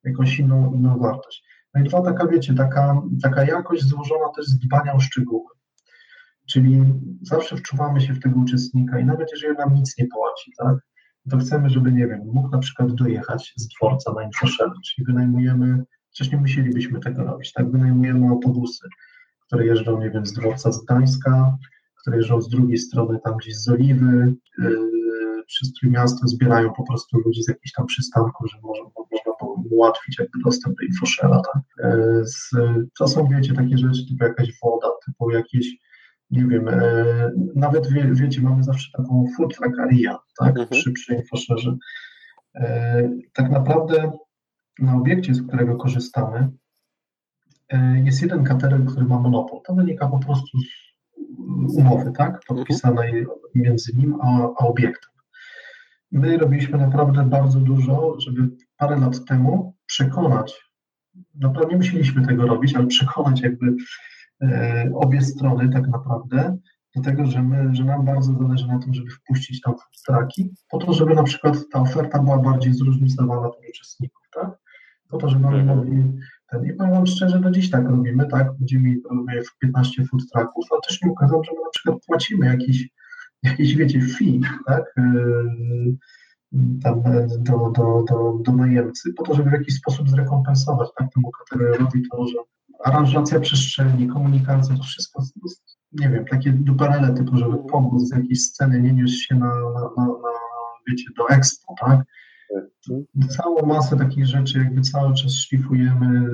[0.05, 1.45] jakąś inną, inną wartość.
[1.75, 5.51] No i dwa, taka wiecie, taka, taka jakość złożona też z dbania o szczegóły.
[6.51, 6.85] Czyli
[7.23, 10.77] zawsze wczuwamy się w tego uczestnika i nawet jeżeli nam nic nie płaci, tak,
[11.31, 15.85] to chcemy, żeby, nie wiem, mógł na przykład dojechać z dworca na infoshell, czyli wynajmujemy,
[16.11, 18.89] wcześniej musielibyśmy tego robić, tak, wynajmujemy autobusy,
[19.47, 21.57] które jeżdżą, nie wiem, z dworca z Gdańska,
[22.01, 27.19] które jeżdżą z drugiej strony tam gdzieś z Oliwy, yy, przez Trójmiasto zbierają po prostu
[27.19, 31.63] ludzi z jakichś tam przystanków, żeby można, można było ułatwić jakby dostęp do infoshella, tak.
[31.85, 32.51] Yy, z,
[32.99, 35.77] to są, wiecie, takie rzeczy typu jakaś woda, typu jakieś
[36.31, 40.69] nie wiem, e, nawet wie, wiecie, mamy zawsze taką food area, tak, Mhm.
[40.71, 41.77] przy, przy infoszerze.
[42.55, 44.13] E, tak naprawdę
[44.79, 46.49] na obiekcie, z którego korzystamy,
[47.69, 49.61] e, jest jeden katerer, który ma monopol.
[49.67, 50.59] To wynika po prostu
[51.67, 55.11] z umowy, tak, podpisanej między nim a, a obiektem.
[56.13, 60.55] My robiliśmy naprawdę bardzo dużo, żeby parę lat temu przekonać,
[61.35, 63.75] naprawdę nie musieliśmy tego robić, ale przekonać jakby
[64.43, 66.59] e, obie strony tak naprawdę
[66.97, 69.75] do tego, że, my, że nam bardzo zależy na tym, żeby wpuścić tam
[70.07, 74.51] trucki, po to, żeby na przykład ta oferta była bardziej zróżnicowana pod uczestników, tak?
[75.09, 75.79] Po to, żeby oni Mhm.
[75.79, 76.13] mogli
[76.51, 78.59] ten, i powiem Wam szczerze, do dziś tak robimy, tak?
[78.59, 78.95] Będziemy
[79.47, 82.89] w 15 food trucków, ale też nie ukazał, że my na przykład płacimy jakiś,
[83.43, 84.95] jakiś wiecie, fee, tak?
[84.97, 85.97] Yy,
[86.83, 91.09] tam e, do, do, do, do najemcy, po to, żeby w jakiś sposób zrekompensować tak,
[91.15, 92.35] temu kategorii to, że
[92.85, 95.23] aranżacja przestrzeni, komunikacja, to wszystko,
[95.93, 99.81] nie wiem, takie duperele typu, żeby pomóc z jakiejś sceny nie niósł się na, na,
[99.97, 100.35] na, na
[100.89, 102.05] wiecie, do expo, tak?
[103.29, 106.31] Całą masę takich rzeczy jakby cały czas szlifujemy,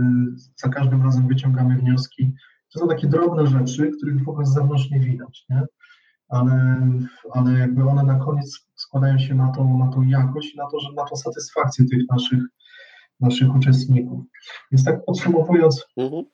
[0.57, 2.33] za każdym razem wyciągamy wnioski.
[2.73, 5.63] To są takie drobne rzeczy, których w ogóle z zewnątrz nie widać, nie?
[6.31, 6.81] Ale,
[7.33, 10.81] ale jakby one na koniec składają się na tą, na tą jakość i na to,
[10.81, 12.43] że na tą satysfakcję tych naszych,
[13.21, 14.25] naszych uczestników.
[14.73, 16.25] Więc tak podsumowując, Mhm.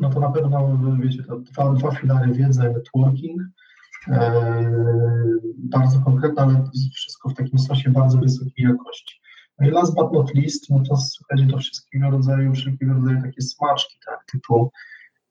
[0.00, 3.40] no to na pewno, wiecie, to dwa, dwa filary wiedza i networking,
[4.08, 4.42] e,
[5.58, 9.20] bardzo konkretne, ale wszystko w takim sosie bardzo wysokiej jakości.
[9.58, 13.42] No i last but not least, no to słuchajcie, do wszystkiego rodzaju, wszelkiego rodzaju takie
[13.42, 14.70] smaczki, tak, typu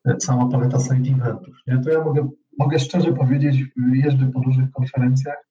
[0.05, 1.79] e, cała paleta side eventów, nie?
[1.79, 5.47] To ja mogę, mogę szczerze powiedzieć, jeżdżę po różnych konferencjach,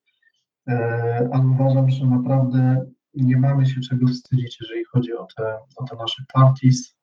[0.68, 5.84] e, ale uważam, że naprawdę nie mamy się czego wstydzić, jeżeli chodzi o te, o
[5.84, 6.96] te nasze parties,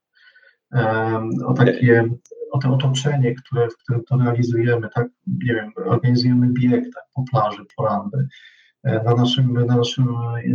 [0.72, 2.10] em, o takie,
[2.52, 7.24] o to otoczenie, które, w którym to realizujemy, tak, nie wiem, organizujemy bieg tak, po
[7.32, 8.28] plaży, poranny.
[8.84, 10.08] E, Na naszym, na naszym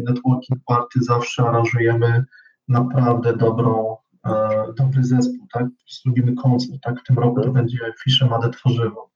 [0.05, 2.25] networking party zawsze aranżujemy
[2.69, 5.67] naprawdę dobrą, e, dobry zespół, tak,
[6.07, 9.14] robimy koncert, tak, w tym roku to będzie Fiszemadę Tworzywo.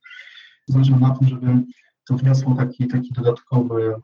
[0.69, 1.63] Zależy na tym, żeby
[2.09, 3.95] to wniosło taki, taki dodatkowy,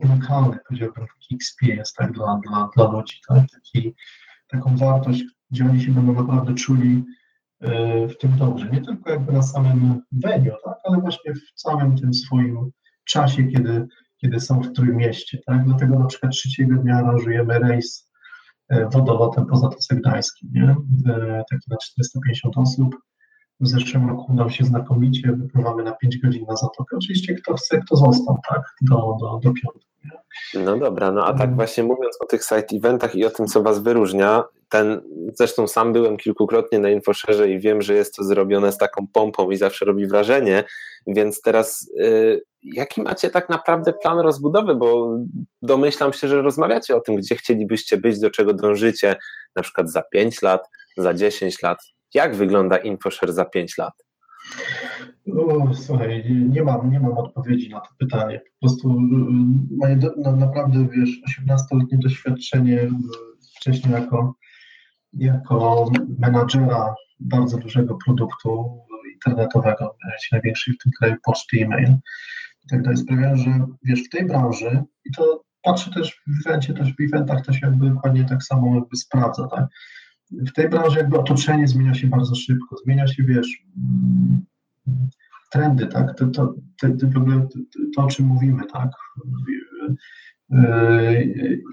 [0.00, 3.94] unikalny, powiedziałbym, taki experience, tak, dla, dla, dla ludzi, tak, taki,
[4.48, 7.04] taką wartość, gdzie oni się będą naprawdę czuli
[7.60, 8.70] e, w tym dobrze.
[8.70, 12.70] Nie tylko jakby na samym venue, tak, ale właśnie w całym tym swoim
[13.04, 13.86] czasie, kiedy,
[14.20, 15.38] kiedy są w Trójmieście.
[15.46, 15.64] Tak?
[15.64, 18.10] Dlatego na przykład trzeciego dnia aranżujemy rejs
[18.68, 20.76] e, wodolotem po Zatoce Gdańskiej, nie?
[21.06, 22.96] E, taki na 450 osób.
[23.60, 26.96] W zeszłym roku nam się znakomicie, wypływamy na 5 godzin na Zatokę.
[26.96, 29.80] Oczywiście kto chce, kto został, tak, do, do, do piątku.
[30.54, 33.62] No dobra, no a tak właśnie mówiąc o tych side eventach i o tym, co
[33.62, 35.00] was wyróżnia, ten,
[35.34, 39.50] zresztą sam byłem kilkukrotnie na InfoSharze i wiem, że jest to zrobione z taką pompą
[39.50, 40.64] i zawsze robi wrażenie,
[41.06, 45.18] więc teraz y, jaki macie tak naprawdę plan rozbudowy, bo
[45.62, 49.16] domyślam się, że rozmawiacie o tym, gdzie chcielibyście być, do czego dążycie,
[49.56, 51.78] na przykład za 5 lat, za 10 lat.
[52.14, 53.92] Jak wygląda InfoShare za 5 lat?
[55.26, 58.38] No, słuchaj, nie- mam, nie mam odpowiedzi na to pytanie.
[58.38, 58.96] Po prostu y,
[59.76, 62.90] moje no, naprawdę, wiesz, 18-letnie doświadczenie y,
[63.56, 64.34] wcześniej jako,
[65.12, 65.86] jako
[66.18, 68.80] menadżera bardzo dużego produktu
[69.14, 69.96] internetowego,
[70.32, 71.88] największej w tym kraju poczty e-mail
[72.64, 76.74] i tak dalej, sprawiają, że wiesz, w tej branży i to patrzę też w evencie,
[76.74, 79.66] też w eventach to się jakby dokładnie tak samo jakby sprawdza, tak?
[80.30, 83.64] W tej branży jakby otoczenie zmienia się bardzo szybko, zmienia się, wiesz,
[85.52, 86.18] trendy, tak?
[86.18, 86.88] To, to, to,
[87.96, 88.90] to, o czym mówimy, tak?
[90.50, 91.24] Yy,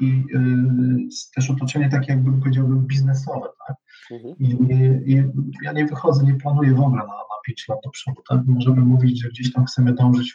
[0.02, 3.78] I yy, też otoczenie takie, jakbym powiedziałbym, biznesowe, tak?
[4.12, 4.36] Mhm.
[4.39, 5.24] I, I
[5.63, 8.41] ja nie wychodzę, nie planuję w ogóle na, na 5 lat do przodu, tak?
[8.45, 10.34] Możemy mówić, że gdzieś tam chcemy dążyć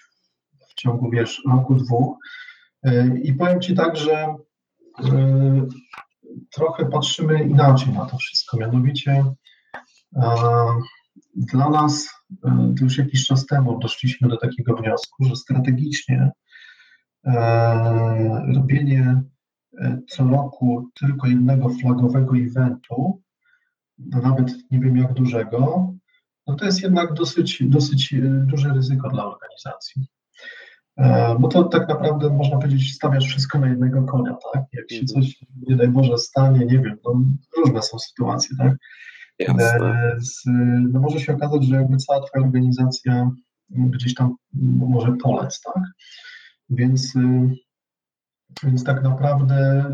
[0.69, 2.17] w, ciągu, wiesz, roku, dwóch.
[2.85, 4.35] Yy, I powiem Ci tak, że
[6.53, 9.25] trochę patrzymy inaczej na to wszystko, mianowicie
[10.13, 10.23] yy,
[11.35, 12.09] dla nas
[12.45, 16.31] e, już jakiś czas temu doszliśmy do takiego wniosku, że strategicznie
[17.27, 19.23] e, robienie
[19.79, 23.23] e, co roku tylko jednego flagowego eventu,
[23.99, 25.93] no nawet nie wiem jak dużego,
[26.47, 30.07] no to jest jednak dosyć, dosyć e, duże ryzyko dla organizacji.
[30.99, 34.63] E, bo to tak naprawdę można powiedzieć, stawiasz wszystko na jednego konia, tak?
[34.73, 37.23] Jak się coś, nie daj Boże, stanie, nie wiem, no,
[37.57, 38.77] różne są sytuacje, tak?
[39.39, 40.17] Jasne.
[40.21, 40.43] Z,
[40.93, 43.31] no może się okazać, że jakby cała Twoja organizacja
[43.71, 44.35] gdzieś tam
[44.89, 45.83] może polec, tak?
[46.71, 47.15] Więc,
[48.63, 49.85] więc tak naprawdę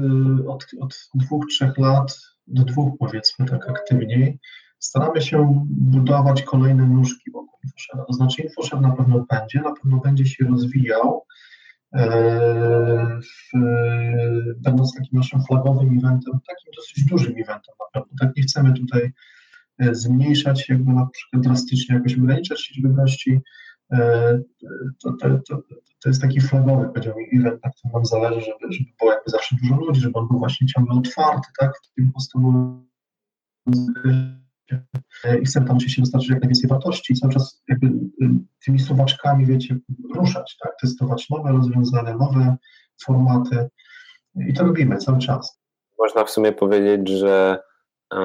[0.48, 4.38] od, od dwóch, trzech lat do dwóch powiedzmy tak aktywniej,
[4.78, 8.04] staramy się budować kolejne nóżki wokół InfoShare'a.
[8.06, 11.26] To znaczy InfoShare na pewno będzie, na pewno będzie się rozwijał,
[11.94, 13.58] e, w,
[14.56, 18.16] będąc takim naszym flagowym eventem, takim dosyć dużym eventem na pewno.
[18.20, 19.12] Tak nie chcemy tutaj
[19.78, 23.40] e, zmniejszać, jakby na przykład drastycznie jakoś ograniczać liczbę gości.
[23.92, 24.38] E,
[25.02, 25.62] to, to, to,
[26.02, 29.56] to jest taki flagowy, powiedziałbym, event, na którym nam zależy, żeby, żeby było jakby zawsze
[29.62, 32.84] dużo ludzi, żeby on był właśnie ciągle otwarty, tak, w tym podstawowym
[35.42, 37.90] i chcemy tam oczywiście dostarczyć jak najwięcej wartości i cały czas jakby y,
[38.64, 39.78] tymi suwaczkami, wiecie,
[40.14, 42.56] ruszać, tak, testować nowe rozwiązania, nowe
[43.04, 43.68] formaty
[44.48, 45.60] i to robimy cały czas.
[45.98, 47.58] Można w sumie powiedzieć, że
[48.14, 48.18] e,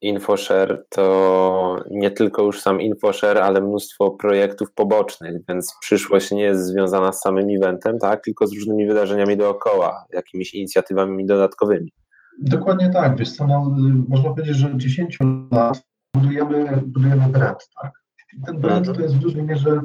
[0.00, 6.66] InfoShare to nie tylko już sam InfoShare, ale mnóstwo projektów pobocznych, więc przyszłość nie jest
[6.66, 11.92] związana z samym eventem, tak, tylko z różnymi wydarzeniami dookoła, jakimiś inicjatywami dodatkowymi.
[12.40, 13.76] Dokładnie tak, wiesz co, no,
[14.08, 15.18] można powiedzieć, że od 10
[15.50, 17.92] lat budujemy, budujemy brand, tak.
[18.38, 19.80] I ten brand to jest w dużej mierze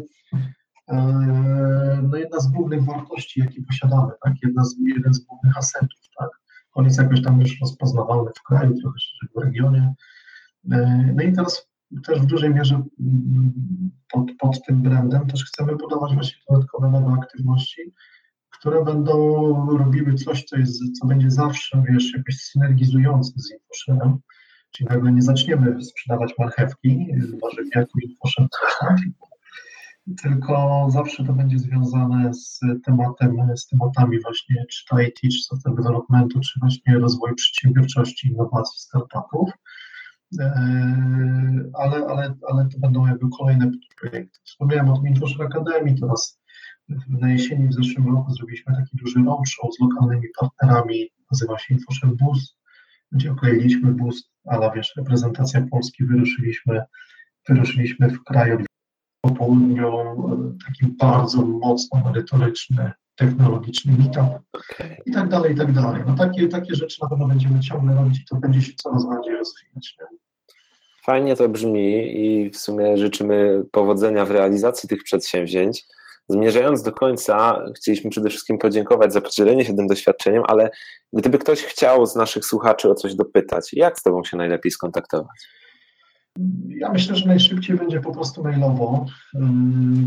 [0.88, 0.96] e,
[2.04, 6.30] no, jedna z głównych wartości, jakie posiadamy, tak, jedna z, jeden z głównych asetów, tak.
[6.74, 9.94] On jest jakoś tam już rozpoznawalny w kraju, trochę szerzej w regionie.
[10.72, 11.68] E, no i teraz
[12.06, 12.84] też w dużej mierze
[14.12, 17.82] pod, pod tym brandem też chcemy budować właśnie dodatkowe nowe aktywności,
[18.50, 19.18] które będą
[19.78, 24.18] robiły coś, co, jest, co będzie zawsze, wiesz, jakoś synergizujące z InfoShare'em,
[24.72, 27.08] czyli nagle nie zaczniemy sprzedawać marchewki,
[27.42, 28.48] warzyw jako InfoShare,
[30.22, 35.76] tylko zawsze to będzie związane z tematem, z tematami właśnie czy to IT, czy software
[35.76, 39.50] developmentu, czy właśnie rozwoju przedsiębiorczości, innowacji, startupów,
[40.40, 43.72] e, ale, ale, ale to będą jakby kolejne
[44.02, 44.40] projekty.
[44.44, 46.37] Wspomniałem o tym InfoShare Academy, teraz
[47.08, 52.16] na jesieni w zeszłym roku zrobiliśmy taki duży roadshow z lokalnymi partnerami, nazywa się InfoShare
[52.16, 52.58] Bus,
[53.12, 56.82] gdzie okleiliśmy bus, ale wiesz, reprezentacja Polski, wyruszyliśmy,
[57.50, 58.58] wyruszyliśmy w kraju
[59.22, 59.92] po południu,
[60.66, 64.60] taki bardzo mocno merytoryczny, technologiczny meetup
[65.06, 66.04] i tak dalej, i tak dalej.
[66.08, 69.36] No takie, takie rzeczy na pewno będziemy ciągle robić i to będzie się coraz bardziej
[69.36, 69.98] rozwijać.
[70.00, 70.18] Nie?
[71.04, 75.86] Fajnie to brzmi i w sumie życzymy powodzenia w realizacji tych przedsięwzięć.
[76.30, 80.70] Zmierzając do końca, chcieliśmy przede wszystkim podziękować za podzielenie się tym doświadczeniem, ale
[81.14, 85.48] gdyby ktoś chciał z naszych słuchaczy o coś dopytać, jak z Tobą się najlepiej skontaktować?
[86.68, 89.06] Ja myślę, że najszybciej będzie po prostu mailowo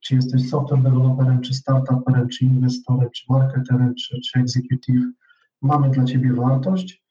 [0.00, 5.04] czy jesteś software developerem, czy startuperem, czy inwestorem, czy marketerem, czy, czy executive,
[5.62, 7.04] mamy dla Ciebie wartość.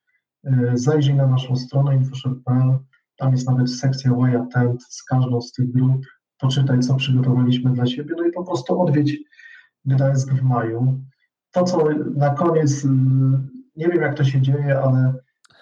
[0.44, 2.78] E, zajrzyj na naszą stronę infoshare.pl,
[3.18, 6.06] tam jest nawet sekcja Way Attend z każdą z tych grup,
[6.40, 9.18] poczytaj, co przygotowaliśmy dla Ciebie, no i po prostu odwiedź
[9.86, 11.02] Gdańsk w maju.
[11.52, 11.86] To, co
[12.16, 12.88] na koniec,
[13.76, 15.14] nie wiem jak to się dzieje, ale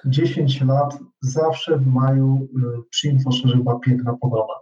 [0.06, 2.48] 10 lat zawsze w maju
[2.90, 4.54] przy InfoShare była piękna pogoda.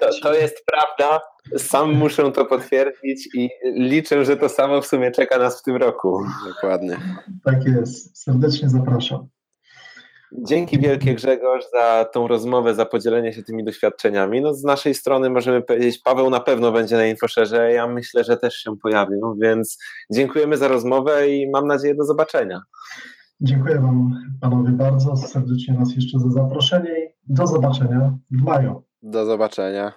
[0.00, 1.20] To, to, jest prawda.
[1.56, 5.76] Sam muszę to potwierdzić i liczę, że to samo w sumie czeka nas w tym
[5.76, 6.20] roku.
[6.54, 6.96] Dokładnie.
[7.44, 8.22] Tak jest.
[8.22, 9.28] Serdecznie zapraszam.
[10.32, 14.40] Dzięki wielkie Grzegorz za tą rozmowę, za podzielenie się tymi doświadczeniami.
[14.40, 18.36] No, z naszej strony możemy powiedzieć, Paweł na pewno będzie na Infoszerze, ja myślę, że
[18.36, 19.78] też się pojawił, więc
[20.12, 22.62] dziękujemy za rozmowę i mam nadzieję do zobaczenia.
[23.40, 24.10] Dziękuję Wam
[24.40, 28.82] panowie bardzo serdecznie raz jeszcze za zaproszenie i do zobaczenia w maju.
[29.02, 29.92] Do zobaczenia.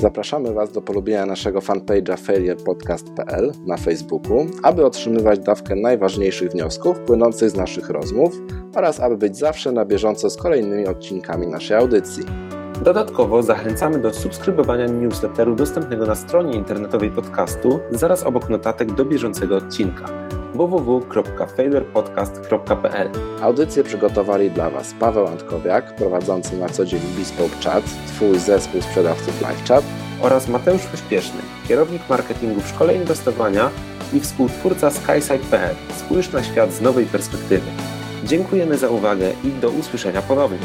[0.00, 7.50] Zapraszamy Was do polubienia naszego fanpage'a failurepodcast.pl na Facebooku, aby otrzymywać dawkę najważniejszych wniosków płynących
[7.50, 8.40] z naszych rozmów
[8.74, 12.24] oraz aby być zawsze na bieżąco z kolejnymi odcinkami naszej audycji.
[12.84, 19.56] Dodatkowo zachęcamy do subskrybowania newsletteru dostępnego na stronie internetowej podcastu zaraz obok notatek do bieżącego
[19.56, 20.04] odcinka
[20.54, 23.10] www.failurepodcast.pl
[23.42, 29.40] Audycję przygotowali dla Was Paweł Antkowiak, prowadzący na co dzień Bespoke Chat, Twój zespół sprzedawców
[29.40, 29.84] LiveChat
[30.20, 33.70] oraz Mateusz Pośpieszny, kierownik marketingu w szkole inwestowania
[34.12, 35.74] i współtwórca skysite.pl.
[35.96, 37.70] Spójrz na świat z nowej perspektywy.
[38.24, 40.58] Dziękujemy za uwagę i do usłyszenia ponownie.